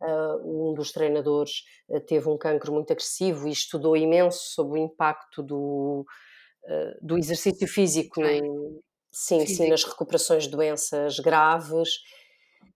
uh, 0.00 0.70
um 0.70 0.74
dos 0.74 0.92
treinadores 0.92 1.62
uh, 1.88 2.00
teve 2.00 2.28
um 2.28 2.36
cancro 2.36 2.72
muito 2.72 2.92
agressivo 2.92 3.48
e 3.48 3.52
estudou 3.52 3.96
imenso 3.96 4.40
sobre 4.52 4.78
o 4.78 4.82
impacto 4.82 5.42
do, 5.42 6.04
uh, 6.64 7.06
do 7.06 7.18
exercício 7.18 7.66
físico 7.66 8.20
no, 8.20 8.82
Sim, 9.18 9.40
Físico. 9.40 9.62
sim, 9.62 9.70
nas 9.70 9.82
recuperações 9.82 10.44
de 10.44 10.50
doenças 10.50 11.18
graves. 11.18 11.88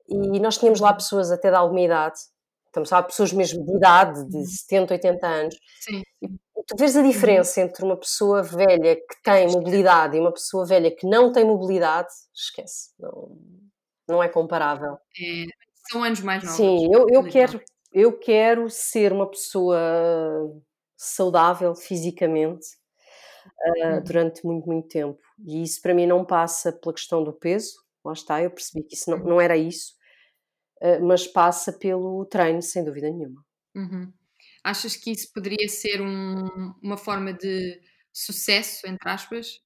E 0.08 0.40
nós 0.40 0.56
tínhamos 0.56 0.80
lá 0.80 0.94
pessoas 0.94 1.30
até 1.30 1.50
de 1.50 1.56
alguma 1.56 1.82
idade, 1.82 2.18
estamos 2.64 2.90
a 2.94 3.02
pessoas 3.02 3.30
mesmo 3.30 3.62
de 3.62 3.76
idade, 3.76 4.26
de 4.26 4.46
70, 4.46 4.94
uhum. 4.94 4.96
80 4.96 5.26
anos. 5.26 5.54
Sim. 5.80 6.02
E 6.22 6.28
tu 6.66 6.76
vês 6.76 6.96
a 6.96 7.02
diferença 7.02 7.60
entre 7.60 7.84
uma 7.84 7.96
pessoa 7.96 8.42
velha 8.42 8.96
que 8.96 9.22
tem 9.22 9.48
mobilidade 9.48 10.16
e 10.16 10.20
uma 10.20 10.32
pessoa 10.32 10.66
velha 10.66 10.90
que 10.90 11.06
não 11.06 11.32
tem 11.32 11.44
mobilidade, 11.44 12.08
esquece, 12.34 12.90
não, 12.98 13.36
não 14.08 14.22
é 14.22 14.28
comparável. 14.28 14.98
É, 15.18 15.46
são 15.90 16.02
anos 16.02 16.20
mais 16.20 16.42
novos. 16.42 16.56
Sim, 16.56 16.88
eu, 16.92 17.06
eu, 17.10 17.24
quero, 17.24 17.60
eu 17.92 18.18
quero 18.18 18.68
ser 18.70 19.12
uma 19.12 19.28
pessoa 19.28 19.78
saudável 20.96 21.74
fisicamente 21.74 22.66
uh, 23.46 24.00
durante 24.04 24.44
muito, 24.44 24.66
muito 24.66 24.88
tempo. 24.88 25.18
E 25.46 25.62
isso 25.62 25.80
para 25.80 25.94
mim 25.94 26.06
não 26.06 26.24
passa 26.24 26.72
pela 26.72 26.94
questão 26.94 27.24
do 27.24 27.32
peso, 27.32 27.74
lá 28.04 28.12
está, 28.12 28.42
eu 28.42 28.50
percebi 28.50 28.84
que 28.84 28.94
isso 28.94 29.10
não, 29.10 29.18
não 29.18 29.40
era 29.40 29.56
isso, 29.56 29.94
uh, 30.82 31.04
mas 31.04 31.26
passa 31.26 31.72
pelo 31.72 32.24
treino, 32.26 32.62
sem 32.62 32.84
dúvida 32.84 33.10
nenhuma. 33.10 33.44
Uhum. 33.74 34.12
Achas 34.62 34.96
que 34.96 35.10
isso 35.10 35.32
poderia 35.32 35.68
ser 35.68 36.00
um, 36.00 36.74
uma 36.82 36.96
forma 36.96 37.32
de 37.32 37.80
sucesso, 38.12 38.86
entre 38.86 39.08
aspas? 39.08 39.60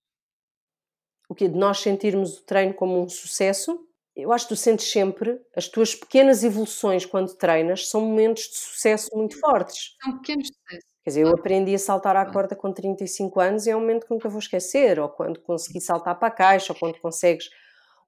O 1.28 1.35
que 1.35 1.48
De 1.48 1.57
nós 1.57 1.80
sentirmos 1.80 2.38
o 2.38 2.44
treino 2.44 2.74
como 2.74 3.02
um 3.02 3.09
sucesso? 3.09 3.88
Eu 4.14 4.33
acho 4.33 4.46
que 4.46 4.54
tu 4.54 4.57
sentes 4.57 4.90
sempre 4.90 5.40
as 5.57 5.66
tuas 5.66 5.94
pequenas 5.94 6.44
evoluções 6.44 7.04
quando 7.04 7.35
treinas 7.35 7.88
são 7.88 8.00
momentos 8.00 8.44
de 8.44 8.57
sucesso 8.57 9.11
muito 9.12 9.38
fortes. 9.40 9.96
São 10.02 10.18
pequenos 10.18 10.48
sucessos. 10.48 10.94
Quer 11.02 11.11
dizer, 11.11 11.20
eu 11.22 11.30
aprendi 11.30 11.74
a 11.74 11.78
saltar 11.78 12.16
à 12.16 12.24
corda 12.24 12.54
com 12.54 12.72
35 12.72 13.40
anos 13.40 13.66
e 13.66 13.70
é 13.70 13.76
um 13.76 13.80
momento 13.80 14.07
que 14.07 14.14
nunca 14.14 14.28
vou 14.28 14.38
esquecer, 14.38 14.98
ou 15.00 15.09
quando 15.09 15.40
consegui 15.40 15.80
saltar 15.80 16.18
para 16.18 16.28
a 16.28 16.30
caixa, 16.30 16.72
ou 16.72 16.78
quando 16.78 16.98
consegues 17.00 17.50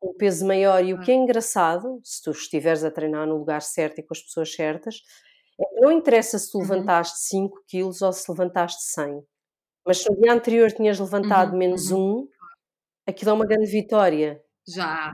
um 0.02 0.14
peso 0.14 0.46
maior. 0.46 0.82
E 0.84 0.94
o 0.94 1.00
que 1.00 1.10
é 1.10 1.14
engraçado, 1.14 2.00
se 2.04 2.22
tu 2.22 2.30
estiveres 2.30 2.84
a 2.84 2.90
treinar 2.90 3.26
no 3.26 3.36
lugar 3.36 3.60
certo 3.60 3.98
e 3.98 4.02
com 4.02 4.14
as 4.14 4.22
pessoas 4.22 4.54
certas, 4.54 5.02
não 5.86 5.92
interessa 5.92 6.38
se 6.38 6.50
tu 6.50 6.58
uhum. 6.58 6.62
levantaste 6.62 7.18
5 7.20 7.64
quilos 7.66 8.02
ou 8.02 8.12
se 8.12 8.30
levantaste 8.30 8.82
100. 8.82 9.22
Mas 9.86 9.98
se 9.98 10.10
no 10.10 10.20
dia 10.20 10.32
anterior 10.32 10.70
tinhas 10.72 10.98
levantado 10.98 11.52
uhum, 11.52 11.58
menos 11.58 11.90
uhum. 11.90 12.20
um, 12.20 12.28
aquilo 13.06 13.30
é 13.30 13.34
uma 13.34 13.46
grande 13.46 13.70
vitória. 13.70 14.42
Já. 14.68 15.12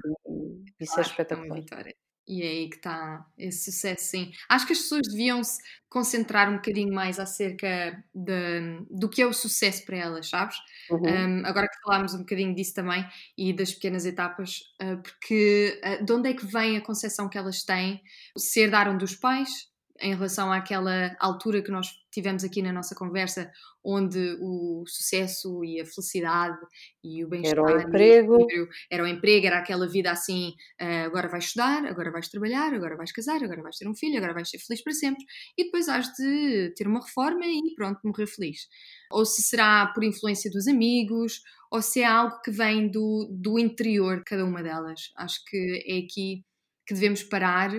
Isso 0.80 0.92
é 0.92 0.94
claro, 0.94 1.00
é 1.00 1.10
espetacular. 1.10 1.46
É 1.46 1.50
uma 1.50 1.60
vitória. 1.60 1.94
E 2.26 2.42
é 2.42 2.46
aí 2.46 2.70
que 2.70 2.76
está 2.76 3.26
esse 3.36 3.70
sucesso, 3.70 4.04
sim. 4.04 4.30
Acho 4.48 4.66
que 4.66 4.72
as 4.72 4.78
pessoas 4.78 5.02
deviam 5.10 5.42
se 5.42 5.60
concentrar 5.88 6.48
um 6.48 6.56
bocadinho 6.56 6.94
mais 6.94 7.18
acerca 7.18 8.02
de, 8.14 8.86
do 8.88 9.08
que 9.08 9.20
é 9.20 9.26
o 9.26 9.32
sucesso 9.32 9.84
para 9.84 9.96
elas, 9.98 10.28
sabes? 10.28 10.56
Uhum. 10.88 11.00
Um, 11.00 11.46
agora 11.46 11.68
que 11.68 11.80
falámos 11.84 12.14
um 12.14 12.20
bocadinho 12.20 12.54
disso 12.54 12.74
também 12.74 13.04
e 13.36 13.52
das 13.52 13.72
pequenas 13.72 14.06
etapas, 14.06 14.60
uh, 14.80 15.02
porque 15.02 15.80
uh, 15.84 16.04
de 16.04 16.12
onde 16.12 16.30
é 16.30 16.34
que 16.34 16.46
vem 16.46 16.76
a 16.76 16.80
concepção 16.80 17.28
que 17.28 17.36
elas 17.36 17.64
têm? 17.64 18.00
Se 18.38 18.60
herdaram 18.60 18.96
dos 18.96 19.16
pais, 19.16 19.71
em 20.00 20.14
relação 20.14 20.52
àquela 20.52 21.16
altura 21.20 21.62
que 21.62 21.70
nós 21.70 21.88
tivemos 22.10 22.44
aqui 22.44 22.62
na 22.62 22.72
nossa 22.72 22.94
conversa, 22.94 23.50
onde 23.84 24.36
o 24.40 24.84
sucesso 24.86 25.64
e 25.64 25.80
a 25.80 25.84
felicidade 25.84 26.58
e 27.02 27.24
o 27.24 27.28
bem-estar 27.28 27.58
era 27.58 27.76
o 27.76 27.80
emprego, 27.80 28.46
era 28.90 29.02
o 29.02 29.06
emprego, 29.06 29.46
era 29.46 29.58
aquela 29.58 29.88
vida 29.88 30.10
assim, 30.10 30.54
uh, 30.80 31.06
agora 31.06 31.28
vais 31.28 31.44
estudar, 31.44 31.84
agora 31.86 32.10
vais 32.10 32.28
trabalhar, 32.28 32.72
agora 32.74 32.96
vais 32.96 33.12
casar, 33.12 33.42
agora 33.42 33.62
vais 33.62 33.76
ter 33.76 33.88
um 33.88 33.94
filho, 33.94 34.18
agora 34.18 34.34
vais 34.34 34.48
ser 34.48 34.58
feliz 34.58 34.82
para 34.82 34.92
sempre 34.92 35.24
e 35.58 35.64
depois 35.64 35.88
has 35.88 36.06
de 36.12 36.72
ter 36.76 36.86
uma 36.86 37.00
reforma 37.00 37.44
e 37.44 37.74
pronto, 37.74 38.00
morrer 38.04 38.26
feliz. 38.26 38.68
Ou 39.10 39.24
se 39.24 39.42
será 39.42 39.86
por 39.94 40.04
influência 40.04 40.50
dos 40.50 40.68
amigos, 40.68 41.42
ou 41.70 41.82
se 41.82 42.02
é 42.02 42.06
algo 42.06 42.40
que 42.42 42.50
vem 42.50 42.90
do, 42.90 43.28
do 43.30 43.58
interior 43.58 44.18
de 44.18 44.24
cada 44.24 44.44
uma 44.44 44.62
delas. 44.62 45.10
Acho 45.16 45.42
que 45.46 45.84
é 45.86 45.98
aqui 45.98 46.44
que 46.86 46.94
devemos 46.94 47.22
parar 47.22 47.70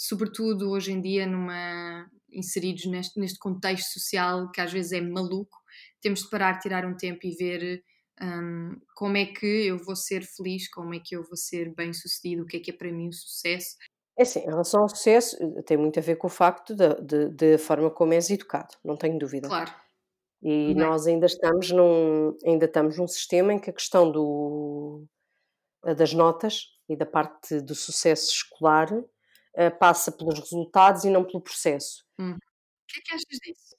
sobretudo 0.00 0.70
hoje 0.70 0.92
em 0.92 1.00
dia, 1.02 1.26
numa, 1.26 2.10
inseridos 2.32 2.86
neste, 2.86 3.20
neste 3.20 3.38
contexto 3.38 3.92
social 3.92 4.50
que 4.50 4.60
às 4.60 4.72
vezes 4.72 4.92
é 4.92 5.00
maluco, 5.00 5.58
temos 6.00 6.22
de 6.22 6.30
parar, 6.30 6.58
tirar 6.58 6.86
um 6.86 6.96
tempo 6.96 7.26
e 7.26 7.34
ver 7.34 7.84
Um, 8.22 8.78
como 8.94 9.16
é 9.16 9.24
que 9.24 9.46
eu 9.46 9.78
vou 9.78 9.96
ser 9.96 10.22
feliz, 10.22 10.68
como 10.68 10.94
é 10.94 11.00
que 11.02 11.16
eu 11.16 11.22
vou 11.22 11.38
ser 11.38 11.74
bem 11.74 11.90
sucedido, 11.94 12.42
o 12.42 12.46
que 12.46 12.58
é 12.58 12.60
que 12.60 12.70
é 12.70 12.74
para 12.74 12.92
mim 12.92 13.08
o 13.08 13.12
sucesso. 13.14 13.78
É 14.14 14.24
assim, 14.24 14.40
em 14.40 14.50
relação 14.50 14.82
ao 14.82 14.90
sucesso, 14.90 15.38
tem 15.64 15.78
muito 15.78 15.98
a 15.98 16.02
ver 16.02 16.16
com 16.16 16.26
o 16.26 16.30
facto 16.30 16.74
da 16.74 17.58
forma 17.58 17.90
como 17.90 18.12
és 18.12 18.28
educado, 18.28 18.76
não 18.84 18.94
tenho 18.94 19.18
dúvida. 19.18 19.48
Claro. 19.48 19.72
E 20.42 20.66
Bem. 20.66 20.74
nós 20.74 21.06
ainda 21.06 21.24
estamos 21.24 21.70
num, 21.70 22.36
ainda 22.44 22.66
estamos 22.66 22.98
num 22.98 23.08
sistema 23.08 23.54
em 23.54 23.58
que 23.58 23.70
a 23.70 23.72
questão 23.72 24.12
do, 24.12 25.06
das 25.96 26.12
notas 26.12 26.66
e 26.90 26.96
da 26.96 27.06
parte 27.06 27.58
do 27.62 27.74
sucesso 27.74 28.30
escolar 28.30 28.90
uh, 29.56 29.78
passa 29.78 30.12
pelos 30.12 30.38
resultados 30.38 31.04
e 31.04 31.10
não 31.10 31.24
pelo 31.24 31.40
processo. 31.40 32.04
Hum. 32.18 32.32
O 32.32 32.38
que 32.88 32.98
é 32.98 33.02
que 33.02 33.14
achas 33.14 33.38
disso? 33.42 33.76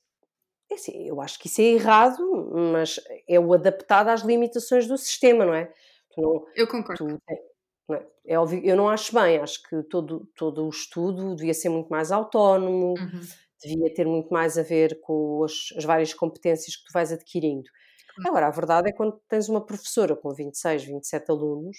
É 0.71 0.75
assim, 0.75 1.07
eu 1.07 1.19
acho 1.19 1.38
que 1.38 1.47
isso 1.47 1.60
é 1.60 1.65
errado, 1.65 2.23
mas 2.71 2.97
é 3.27 3.38
o 3.38 3.53
adaptado 3.53 4.07
às 4.07 4.21
limitações 4.21 4.88
do 4.88 4.97
sistema, 4.97 5.45
não 5.45 5.53
é? 5.53 5.71
Não, 6.17 6.45
eu 6.55 6.65
concordo. 6.65 7.19
Tu, 7.19 7.21
é, 7.29 8.07
é? 8.25 8.39
óbvio, 8.39 8.62
eu 8.63 8.77
não 8.77 8.88
acho 8.88 9.13
bem, 9.13 9.38
acho 9.38 9.62
que 9.63 9.84
todo, 9.84 10.25
todo 10.34 10.65
o 10.65 10.69
estudo 10.69 11.36
devia 11.36 11.53
ser 11.53 11.67
muito 11.67 11.89
mais 11.89 12.10
autónomo, 12.10 12.93
uhum. 12.97 13.21
devia 13.62 13.93
ter 13.93 14.05
muito 14.05 14.31
mais 14.31 14.57
a 14.57 14.63
ver 14.63 15.01
com 15.01 15.43
as, 15.43 15.73
as 15.75 15.84
várias 15.84 16.13
competências 16.13 16.77
que 16.77 16.86
tu 16.86 16.93
vais 16.93 17.12
adquirindo. 17.12 17.69
Uhum. 18.19 18.29
Agora, 18.29 18.47
a 18.47 18.51
verdade 18.51 18.89
é 18.89 18.93
quando 18.93 19.19
tens 19.27 19.49
uma 19.49 19.65
professora 19.65 20.15
com 20.15 20.34
26, 20.34 20.86
27 20.86 21.31
alunos, 21.31 21.77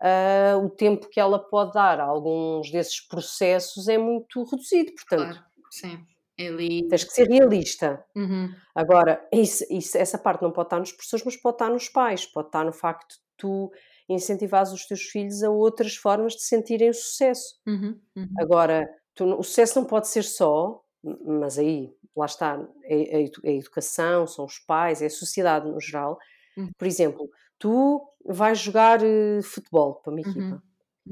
uh, 0.00 0.64
o 0.64 0.70
tempo 0.70 1.08
que 1.08 1.20
ela 1.20 1.38
pode 1.38 1.72
dar 1.72 2.00
a 2.00 2.04
alguns 2.04 2.70
desses 2.70 3.00
processos 3.00 3.88
é 3.88 3.98
muito 3.98 4.44
reduzido, 4.44 4.92
portanto. 4.94 5.34
Claro, 5.34 5.44
sim. 5.70 6.06
Ele... 6.36 6.88
Tens 6.88 7.04
que 7.04 7.12
ser 7.12 7.28
realista. 7.28 8.04
Uhum. 8.16 8.52
Agora, 8.74 9.26
isso, 9.32 9.64
isso, 9.70 9.98
essa 9.98 10.18
parte 10.18 10.42
não 10.42 10.50
pode 10.50 10.66
estar 10.66 10.78
nos 10.78 10.92
professores, 10.92 11.24
mas 11.24 11.36
pode 11.36 11.56
estar 11.56 11.70
nos 11.70 11.88
pais, 11.88 12.26
pode 12.26 12.48
estar 12.48 12.64
no 12.64 12.72
facto 12.72 13.12
de 13.12 13.18
tu 13.36 13.70
incentivares 14.08 14.72
os 14.72 14.86
teus 14.86 15.02
filhos 15.02 15.42
a 15.42 15.50
outras 15.50 15.94
formas 15.94 16.34
de 16.34 16.42
sentirem 16.42 16.90
o 16.90 16.94
sucesso. 16.94 17.56
Uhum. 17.66 18.00
Uhum. 18.16 18.28
Agora, 18.38 18.88
tu, 19.14 19.24
o 19.24 19.42
sucesso 19.42 19.78
não 19.78 19.86
pode 19.86 20.08
ser 20.08 20.24
só, 20.24 20.82
mas 21.24 21.58
aí, 21.58 21.92
lá 22.16 22.26
está, 22.26 22.66
é, 22.84 23.22
é, 23.22 23.30
é 23.44 23.50
a 23.50 23.54
educação, 23.54 24.26
são 24.26 24.44
os 24.44 24.58
pais, 24.58 25.02
é 25.02 25.06
a 25.06 25.10
sociedade 25.10 25.68
no 25.68 25.80
geral. 25.80 26.18
Uhum. 26.56 26.70
Por 26.76 26.86
exemplo, 26.86 27.28
tu 27.62 28.02
vais 28.24 28.58
jogar 28.58 29.00
uh, 29.00 29.42
futebol 29.44 29.94
para 29.94 30.12
uma 30.12 30.20
equipa. 30.20 30.40
Uhum. 30.40 30.60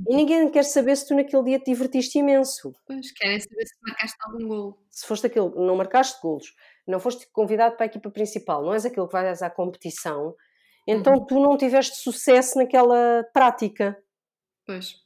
E 0.09 0.17
ninguém 0.17 0.51
quer 0.51 0.65
saber 0.65 0.97
se 0.97 1.07
tu 1.07 1.15
naquele 1.15 1.45
dia 1.45 1.59
te 1.61 1.67
divertiste 1.67 2.19
imenso. 2.19 2.73
Pois, 2.85 3.13
querem 3.13 3.39
saber 3.41 3.67
se 3.67 3.75
marcaste 3.81 4.17
algum 4.25 4.49
gol. 4.49 4.79
Se 4.91 5.07
foste 5.07 5.27
aquele, 5.27 5.49
não 5.51 5.77
marcaste 5.77 6.21
golos, 6.21 6.53
não 6.87 6.99
foste 6.99 7.29
convidado 7.33 7.77
para 7.77 7.87
a 7.87 7.87
equipa 7.87 8.11
principal, 8.11 8.63
não 8.65 8.75
és 8.75 8.85
aquele 8.85 9.07
que 9.07 9.13
vais 9.13 9.43
à 9.43 9.51
competição, 9.51 10.35
então 10.87 11.15
uhum. 11.15 11.25
tu 11.25 11.41
não 11.41 11.57
tiveste 11.57 11.99
sucesso 11.99 12.59
naquela 12.59 13.25
prática. 13.33 13.97
Pois. 14.67 14.97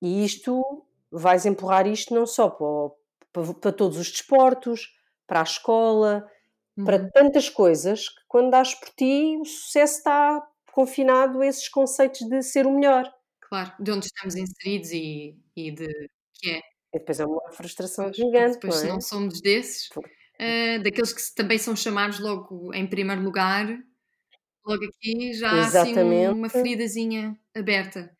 E 0.00 0.24
isto, 0.24 0.86
vais 1.10 1.44
empurrar 1.44 1.86
isto 1.86 2.14
não 2.14 2.26
só 2.26 2.48
para, 2.48 2.94
para, 3.30 3.54
para 3.54 3.72
todos 3.72 3.98
os 3.98 4.10
desportos, 4.10 4.94
para 5.26 5.40
a 5.40 5.44
escola, 5.44 6.26
uhum. 6.78 6.84
para 6.84 7.10
tantas 7.10 7.50
coisas, 7.50 8.08
que 8.08 8.22
quando 8.26 8.50
dás 8.50 8.74
por 8.74 8.88
ti, 8.90 9.36
o 9.38 9.44
sucesso 9.44 9.98
está 9.98 10.46
confinado 10.74 11.40
a 11.40 11.46
esses 11.46 11.68
conceitos 11.68 12.28
de 12.28 12.42
ser 12.42 12.66
o 12.66 12.72
melhor. 12.72 13.08
Claro, 13.40 13.72
de 13.78 13.92
onde 13.92 14.06
estamos 14.06 14.34
inseridos 14.34 14.90
e, 14.90 15.38
e 15.56 15.70
de 15.70 15.86
que 16.34 16.50
é. 16.50 16.58
E 16.92 16.98
depois 16.98 17.20
é 17.20 17.24
uma 17.24 17.52
frustração 17.52 18.12
gigante. 18.12 18.54
Depois, 18.54 18.82
não, 18.82 18.88
é? 18.88 18.92
não 18.94 19.00
somos 19.00 19.40
desses, 19.40 19.88
uh, 19.96 20.82
daqueles 20.82 21.12
que 21.12 21.34
também 21.36 21.58
são 21.58 21.76
chamados 21.76 22.18
logo 22.18 22.74
em 22.74 22.86
primeiro 22.88 23.22
lugar, 23.22 23.66
logo 24.66 24.84
aqui 24.84 25.32
já 25.34 25.50
há 25.50 25.66
assim 25.66 25.94
uma 26.28 26.48
feridazinha 26.48 27.38
aberta. 27.54 28.10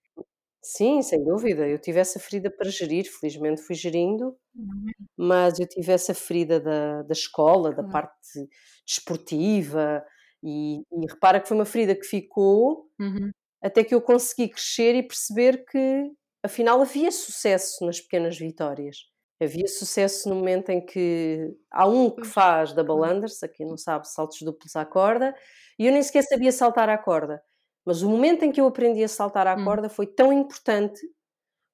Sim, 0.63 1.03
sem 1.03 1.23
dúvida. 1.23 1.69
Eu 1.69 1.79
tive 1.79 1.99
essa 1.99 2.19
ferida 2.19 2.51
para 2.51 2.71
gerir, 2.71 3.05
felizmente 3.05 3.63
fui 3.63 3.75
gerindo, 3.75 4.37
uhum. 4.55 4.87
mas 5.17 5.59
eu 5.59 5.69
tive 5.69 5.93
essa 5.93 6.15
ferida 6.15 6.59
da, 6.59 7.03
da 7.03 7.13
escola, 7.13 7.73
da 7.73 7.83
uhum. 7.83 7.91
parte 7.91 8.49
desportiva, 8.87 10.05
e, 10.45 10.83
e, 10.93 11.07
repara 11.09 11.41
que 11.41 11.49
foi 11.49 11.57
uma 11.57 11.65
ferida 11.65 11.95
que 11.95 12.05
ficou 12.05 12.91
uhum. 13.01 13.31
até 13.63 13.83
que 13.83 13.95
eu 13.95 14.03
consegui 14.03 14.49
crescer 14.49 14.95
e 14.95 15.03
perceber 15.03 15.65
que 15.65 16.13
afinal 16.43 16.83
havia 16.83 17.11
sucesso 17.11 17.85
nas 17.87 18.01
pequenas 18.01 18.39
vitórias. 18.39 18.99
Havia 19.43 19.67
sucesso 19.67 20.29
no 20.29 20.35
momento 20.37 20.69
em 20.71 20.85
que 20.85 21.51
há 21.71 21.89
um 21.89 22.11
que 22.11 22.27
faz 22.27 22.73
double 22.73 23.11
unders, 23.11 23.43
aqui 23.43 23.65
não 23.65 23.77
sabe, 23.77 24.07
saltos 24.09 24.43
duplos 24.43 24.77
à 24.77 24.85
corda, 24.85 25.35
e 25.79 25.87
eu 25.87 25.93
nem 25.93 26.03
sequer 26.03 26.23
sabia 26.23 26.53
saltar 26.53 26.89
à 26.89 26.99
corda. 26.99 27.43
Mas 27.85 28.03
o 28.03 28.09
momento 28.09 28.45
em 28.45 28.53
que 28.53 28.61
eu 28.61 28.67
aprendi 28.67 29.03
a 29.03 29.09
saltar 29.09 29.47
à 29.47 29.55
hum. 29.55 29.65
corda 29.65 29.89
foi 29.89 30.07
tão 30.07 30.33
importante 30.33 31.01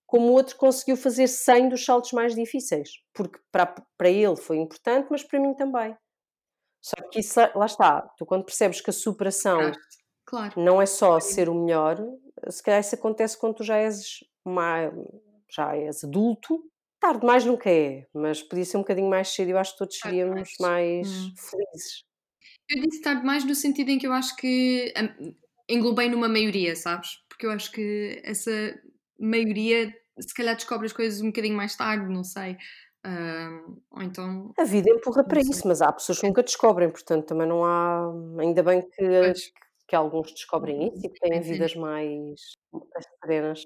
como 0.06 0.28
o 0.28 0.32
outro 0.32 0.56
conseguiu 0.56 0.96
fazer 0.96 1.28
100 1.28 1.68
dos 1.68 1.84
saltos 1.84 2.12
mais 2.12 2.34
difíceis. 2.34 2.90
Porque 3.14 3.38
para, 3.52 3.66
para 3.96 4.10
ele 4.10 4.36
foi 4.36 4.56
importante, 4.56 5.06
mas 5.10 5.22
para 5.22 5.38
mim 5.38 5.54
também. 5.54 5.96
Só 6.82 6.96
que 7.10 7.20
isso, 7.20 7.38
lá 7.54 7.66
está, 7.66 8.02
tu 8.16 8.24
quando 8.24 8.44
percebes 8.44 8.80
que 8.80 8.90
a 8.90 8.92
superação 8.92 9.70
claro. 10.24 10.60
não 10.60 10.80
é 10.80 10.86
só 10.86 11.20
ser 11.20 11.48
o 11.48 11.54
melhor, 11.54 11.98
se 12.48 12.62
calhar 12.62 12.80
isso 12.80 12.94
acontece 12.94 13.38
quando 13.38 13.56
tu 13.56 13.64
já 13.64 13.76
és, 13.76 14.24
uma, 14.44 14.90
já 15.54 15.76
és 15.76 16.02
adulto, 16.04 16.64
tarde 16.98 17.24
mais 17.24 17.44
nunca 17.44 17.70
é, 17.70 18.06
mas 18.14 18.42
podia 18.42 18.64
ser 18.64 18.78
um 18.78 18.80
bocadinho 18.80 19.10
mais 19.10 19.28
cedo 19.28 19.48
e 19.48 19.50
eu 19.52 19.58
acho 19.58 19.72
que 19.72 19.78
todos 19.78 19.98
seríamos 19.98 20.50
mais 20.60 21.08
hum. 21.08 21.34
felizes. 21.36 22.04
Eu 22.68 22.80
disse 22.82 23.02
tarde 23.02 23.24
mais 23.24 23.44
no 23.44 23.54
sentido 23.54 23.90
em 23.90 23.98
que 23.98 24.06
eu 24.06 24.12
acho 24.12 24.36
que 24.36 24.92
hum, 25.20 25.34
englobei 25.68 26.08
numa 26.08 26.28
maioria, 26.28 26.76
sabes? 26.76 27.10
Porque 27.28 27.44
eu 27.44 27.50
acho 27.50 27.70
que 27.72 28.20
essa 28.24 28.50
maioria 29.18 29.92
se 30.18 30.34
calhar 30.34 30.54
descobre 30.54 30.86
as 30.86 30.92
coisas 30.92 31.20
um 31.20 31.26
bocadinho 31.26 31.56
mais 31.56 31.76
tarde, 31.76 32.12
não 32.12 32.24
sei. 32.24 32.56
Uh, 33.06 33.80
ou 33.90 34.02
então. 34.02 34.52
A 34.58 34.64
vida 34.64 34.90
empurra 34.90 35.24
para 35.24 35.40
isso, 35.40 35.66
mas 35.66 35.80
há 35.80 35.90
pessoas 35.92 36.20
que 36.20 36.26
nunca 36.26 36.42
descobrem, 36.42 36.90
portanto 36.90 37.26
também 37.26 37.48
não 37.48 37.64
há. 37.64 38.12
Ainda 38.38 38.62
bem 38.62 38.82
que, 38.82 39.32
que 39.88 39.96
alguns 39.96 40.32
descobrem 40.32 40.88
isso 40.88 41.06
e 41.06 41.08
que 41.08 41.20
têm 41.20 41.40
vidas 41.40 41.74
mais, 41.74 42.40
mais 42.72 43.06
serenas. 43.22 43.64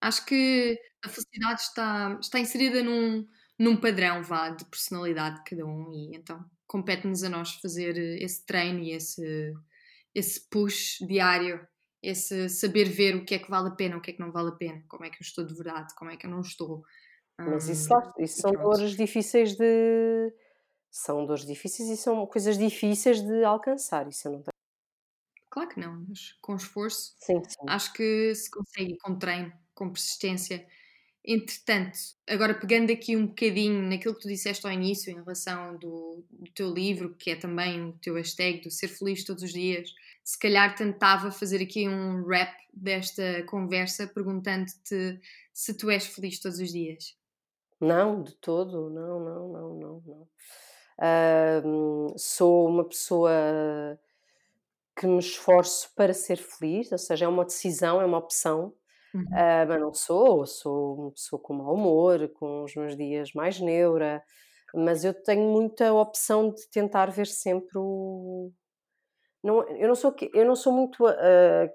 Acho 0.00 0.26
que 0.26 0.78
a 1.04 1.08
felicidade 1.08 1.62
está, 1.62 2.18
está 2.20 2.38
inserida 2.38 2.82
num, 2.82 3.26
num 3.58 3.76
padrão 3.76 4.22
vá, 4.22 4.50
de 4.50 4.64
personalidade 4.66 5.36
de 5.36 5.44
cada 5.44 5.66
um 5.66 5.92
e 5.92 6.16
então 6.16 6.44
compete-nos 6.66 7.22
a 7.22 7.28
nós 7.28 7.54
fazer 7.54 7.96
esse 8.20 8.44
treino 8.44 8.80
e 8.80 8.92
esse, 8.92 9.52
esse 10.14 10.48
push 10.50 10.98
diário, 11.06 11.66
esse 12.02 12.48
saber 12.48 12.84
ver 12.84 13.16
o 13.16 13.24
que 13.24 13.34
é 13.34 13.38
que 13.38 13.50
vale 13.50 13.68
a 13.68 13.74
pena, 13.74 13.96
o 13.96 14.00
que 14.00 14.10
é 14.10 14.14
que 14.14 14.20
não 14.20 14.30
vale 14.30 14.50
a 14.50 14.56
pena, 14.56 14.82
como 14.88 15.04
é 15.04 15.10
que 15.10 15.16
eu 15.16 15.24
estou 15.24 15.46
de 15.46 15.54
verdade, 15.54 15.94
como 15.96 16.10
é 16.10 16.16
que 16.16 16.26
eu 16.26 16.30
não 16.30 16.40
estou. 16.40 16.82
Mas 17.38 17.68
isso, 17.68 17.92
lá, 17.92 18.12
isso 18.18 18.40
são 18.40 18.52
dores 18.52 18.96
difíceis 18.96 19.56
de. 19.56 20.32
São 20.90 21.26
dores 21.26 21.44
difíceis 21.44 21.88
e 21.88 21.96
são 21.96 22.24
coisas 22.26 22.56
difíceis 22.56 23.20
de 23.20 23.44
alcançar. 23.44 24.08
Isso 24.08 24.28
eu 24.28 24.32
não 24.32 24.38
tenho. 24.42 24.54
Claro 25.50 25.68
que 25.68 25.80
não, 25.80 26.04
mas 26.08 26.32
com 26.40 26.56
esforço 26.56 27.14
sim, 27.18 27.42
sim. 27.44 27.56
acho 27.68 27.92
que 27.92 28.34
se 28.34 28.50
consegue, 28.50 28.96
com 28.98 29.16
treino, 29.16 29.52
com 29.74 29.90
persistência. 29.90 30.66
Entretanto, 31.24 31.98
agora 32.28 32.54
pegando 32.54 32.92
aqui 32.92 33.16
um 33.16 33.26
bocadinho 33.26 33.88
naquilo 33.88 34.14
que 34.14 34.20
tu 34.20 34.28
disseste 34.28 34.66
ao 34.66 34.72
início 34.72 35.10
em 35.10 35.14
relação 35.14 35.76
do, 35.78 36.24
do 36.30 36.50
teu 36.52 36.72
livro, 36.72 37.14
que 37.14 37.30
é 37.30 37.36
também 37.36 37.82
o 37.82 37.92
teu 37.94 38.14
hashtag 38.14 38.60
do 38.62 38.70
ser 38.70 38.88
feliz 38.88 39.24
todos 39.24 39.42
os 39.42 39.52
dias, 39.52 39.90
se 40.22 40.38
calhar 40.38 40.74
tentava 40.74 41.30
fazer 41.30 41.62
aqui 41.62 41.88
um 41.88 42.22
wrap 42.24 42.52
desta 42.72 43.42
conversa 43.44 44.06
perguntando-te 44.06 45.20
se 45.52 45.74
tu 45.74 45.88
és 45.88 46.06
feliz 46.06 46.40
todos 46.40 46.58
os 46.58 46.72
dias. 46.72 47.16
Não, 47.84 48.22
de 48.22 48.34
todo, 48.36 48.88
não, 48.88 49.20
não, 49.20 49.48
não, 49.48 49.74
não, 49.74 50.02
não. 50.06 50.28
Uh, 50.96 52.14
sou 52.16 52.66
uma 52.66 52.84
pessoa 52.84 53.30
que 54.96 55.06
me 55.06 55.18
esforço 55.18 55.92
para 55.94 56.14
ser 56.14 56.36
feliz, 56.36 56.90
ou 56.92 56.98
seja, 56.98 57.26
é 57.26 57.28
uma 57.28 57.44
decisão, 57.44 58.00
é 58.00 58.04
uma 58.06 58.18
opção, 58.18 58.72
uhum. 59.14 59.22
uh, 59.22 59.68
mas 59.68 59.80
não 59.80 59.92
sou, 59.92 60.46
sou 60.46 60.94
uma 60.94 61.10
pessoa 61.10 61.42
com 61.42 61.52
mau 61.52 61.74
humor, 61.74 62.28
com 62.34 62.62
os 62.62 62.74
meus 62.74 62.96
dias 62.96 63.32
mais 63.34 63.60
neura, 63.60 64.22
mas 64.74 65.04
eu 65.04 65.12
tenho 65.12 65.42
muita 65.50 65.92
opção 65.92 66.50
de 66.50 66.68
tentar 66.70 67.10
ver 67.10 67.26
sempre 67.26 67.76
o. 67.76 68.50
Não, 69.42 69.62
eu, 69.76 69.88
não 69.88 69.94
sou, 69.94 70.14
eu 70.32 70.46
não 70.46 70.56
sou 70.56 70.72
muito 70.72 71.04
uh, 71.04 71.70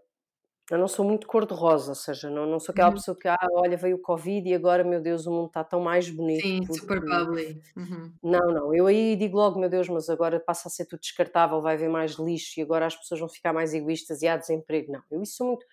eu 0.72 0.78
não 0.78 0.88
sou 0.88 1.04
muito 1.04 1.26
cor-de-rosa, 1.26 1.92
ou 1.92 1.96
seja, 1.96 2.30
não, 2.30 2.46
não 2.46 2.60
sou 2.60 2.72
aquela 2.72 2.90
uhum. 2.90 2.96
pessoa 2.96 3.18
que, 3.18 3.28
ah, 3.28 3.38
olha, 3.54 3.76
veio 3.76 3.96
o 3.96 4.02
Covid 4.02 4.48
e 4.48 4.54
agora, 4.54 4.84
meu 4.84 5.02
Deus, 5.02 5.26
o 5.26 5.32
mundo 5.32 5.48
está 5.48 5.64
tão 5.64 5.80
mais 5.82 6.10
bonito. 6.10 6.44
Sim, 6.44 6.60
porque... 6.60 6.80
super 6.80 7.00
bubbly. 7.00 7.60
Uhum. 7.76 8.14
Não, 8.22 8.54
não, 8.54 8.76
eu 8.76 8.86
aí 8.86 9.16
digo 9.16 9.36
logo, 9.36 9.60
meu 9.60 9.70
Deus, 9.70 9.90
mas 9.90 10.10
agora 10.10 10.40
passa 10.40 10.68
a 10.68 10.72
ser 10.72 10.86
tudo 10.86 11.00
descartável, 11.00 11.60
vai 11.60 11.74
haver 11.74 11.90
mais 11.90 12.14
lixo 12.14 12.60
e 12.60 12.64
agora 12.64 12.86
as 12.86 12.96
pessoas 12.96 13.20
vão 13.20 13.28
ficar 13.28 13.52
mais 13.52 13.74
egoístas 13.74 14.22
e 14.22 14.28
há 14.28 14.38
desemprego. 14.38 14.92
Não, 14.92 15.02
eu 15.10 15.24
isso 15.24 15.38
sou 15.38 15.48
muito 15.48 15.66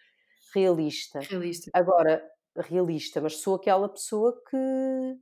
realista. 0.55 1.21
Realista. 1.21 1.71
Agora, 1.75 2.23
realista, 2.57 3.21
mas 3.21 3.37
sou 3.37 3.57
aquela 3.57 3.91
pessoa 3.91 4.35
que, 4.49 5.17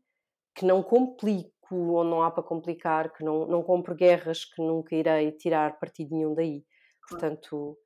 que 0.55 0.65
não 0.65 0.85
complico 0.85 1.53
ou 1.75 2.05
não 2.05 2.23
há 2.23 2.31
para 2.31 2.45
complicar, 2.45 3.13
que 3.13 3.25
não, 3.25 3.45
não 3.47 3.61
compro 3.61 3.97
guerras 3.97 4.45
que 4.45 4.63
nunca 4.63 4.95
irei 4.95 5.33
tirar 5.33 5.81
partido 5.81 6.15
nenhum 6.15 6.33
daí. 6.33 6.65
Portanto 7.09 7.77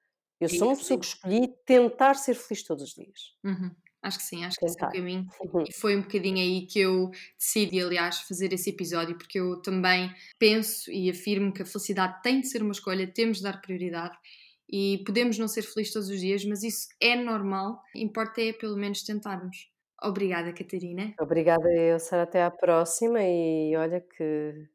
Eu 0.40 0.48
sou 0.48 0.68
uma 0.68 0.76
pessoa 0.76 1.00
que 1.00 1.06
escolhi 1.06 1.48
tentar 1.66 2.14
ser 2.14 2.34
feliz 2.34 2.62
todos 2.62 2.84
os 2.84 2.94
dias. 2.94 3.34
Uhum. 3.44 3.70
Acho 4.00 4.18
que 4.18 4.24
sim, 4.24 4.44
acho 4.44 4.56
que 4.56 4.64
esse 4.64 4.80
é 4.80 4.86
o 4.86 4.90
caminho. 4.90 5.26
Uhum. 5.40 5.64
E 5.68 5.72
foi 5.72 5.96
um 5.96 6.02
bocadinho 6.02 6.38
aí 6.38 6.66
que 6.66 6.78
eu 6.78 7.10
decidi, 7.36 7.80
aliás, 7.80 8.20
fazer 8.20 8.52
esse 8.52 8.70
episódio, 8.70 9.18
porque 9.18 9.40
eu 9.40 9.60
também 9.60 10.12
penso 10.38 10.90
e 10.90 11.10
afirmo 11.10 11.52
que 11.52 11.62
a 11.62 11.66
felicidade 11.66 12.22
tem 12.22 12.40
de 12.40 12.46
ser 12.46 12.62
uma 12.62 12.72
escolha, 12.72 13.12
temos 13.12 13.38
de 13.38 13.42
dar 13.42 13.60
prioridade 13.60 14.16
e 14.70 15.02
podemos 15.04 15.38
não 15.38 15.48
ser 15.48 15.62
felizes 15.62 15.92
todos 15.92 16.08
os 16.08 16.20
dias, 16.20 16.44
mas 16.44 16.62
isso 16.62 16.88
é 17.00 17.16
normal, 17.16 17.82
importa 17.94 18.40
é 18.40 18.52
pelo 18.52 18.76
menos 18.76 19.02
tentarmos. 19.02 19.68
Obrigada, 20.00 20.52
Catarina. 20.52 21.12
Obrigada 21.18 21.68
eu, 21.74 21.98
Sara, 21.98 22.22
até 22.22 22.44
à 22.44 22.50
próxima 22.50 23.18
e 23.20 23.74
olha 23.76 24.00
que 24.00 24.68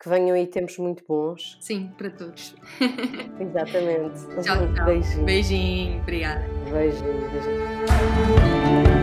que 0.00 0.08
venham 0.08 0.34
aí 0.34 0.46
tempos 0.46 0.78
muito 0.78 1.04
bons. 1.06 1.58
Sim, 1.60 1.92
para 1.98 2.10
todos. 2.10 2.56
Exatamente. 3.38 4.26
Tchau, 4.42 4.74
tchau. 4.74 4.86
Beijinho. 4.86 5.24
Beijinho, 5.24 6.00
obrigada. 6.00 6.48
Beijinho, 6.72 7.30
beijinho. 7.30 8.99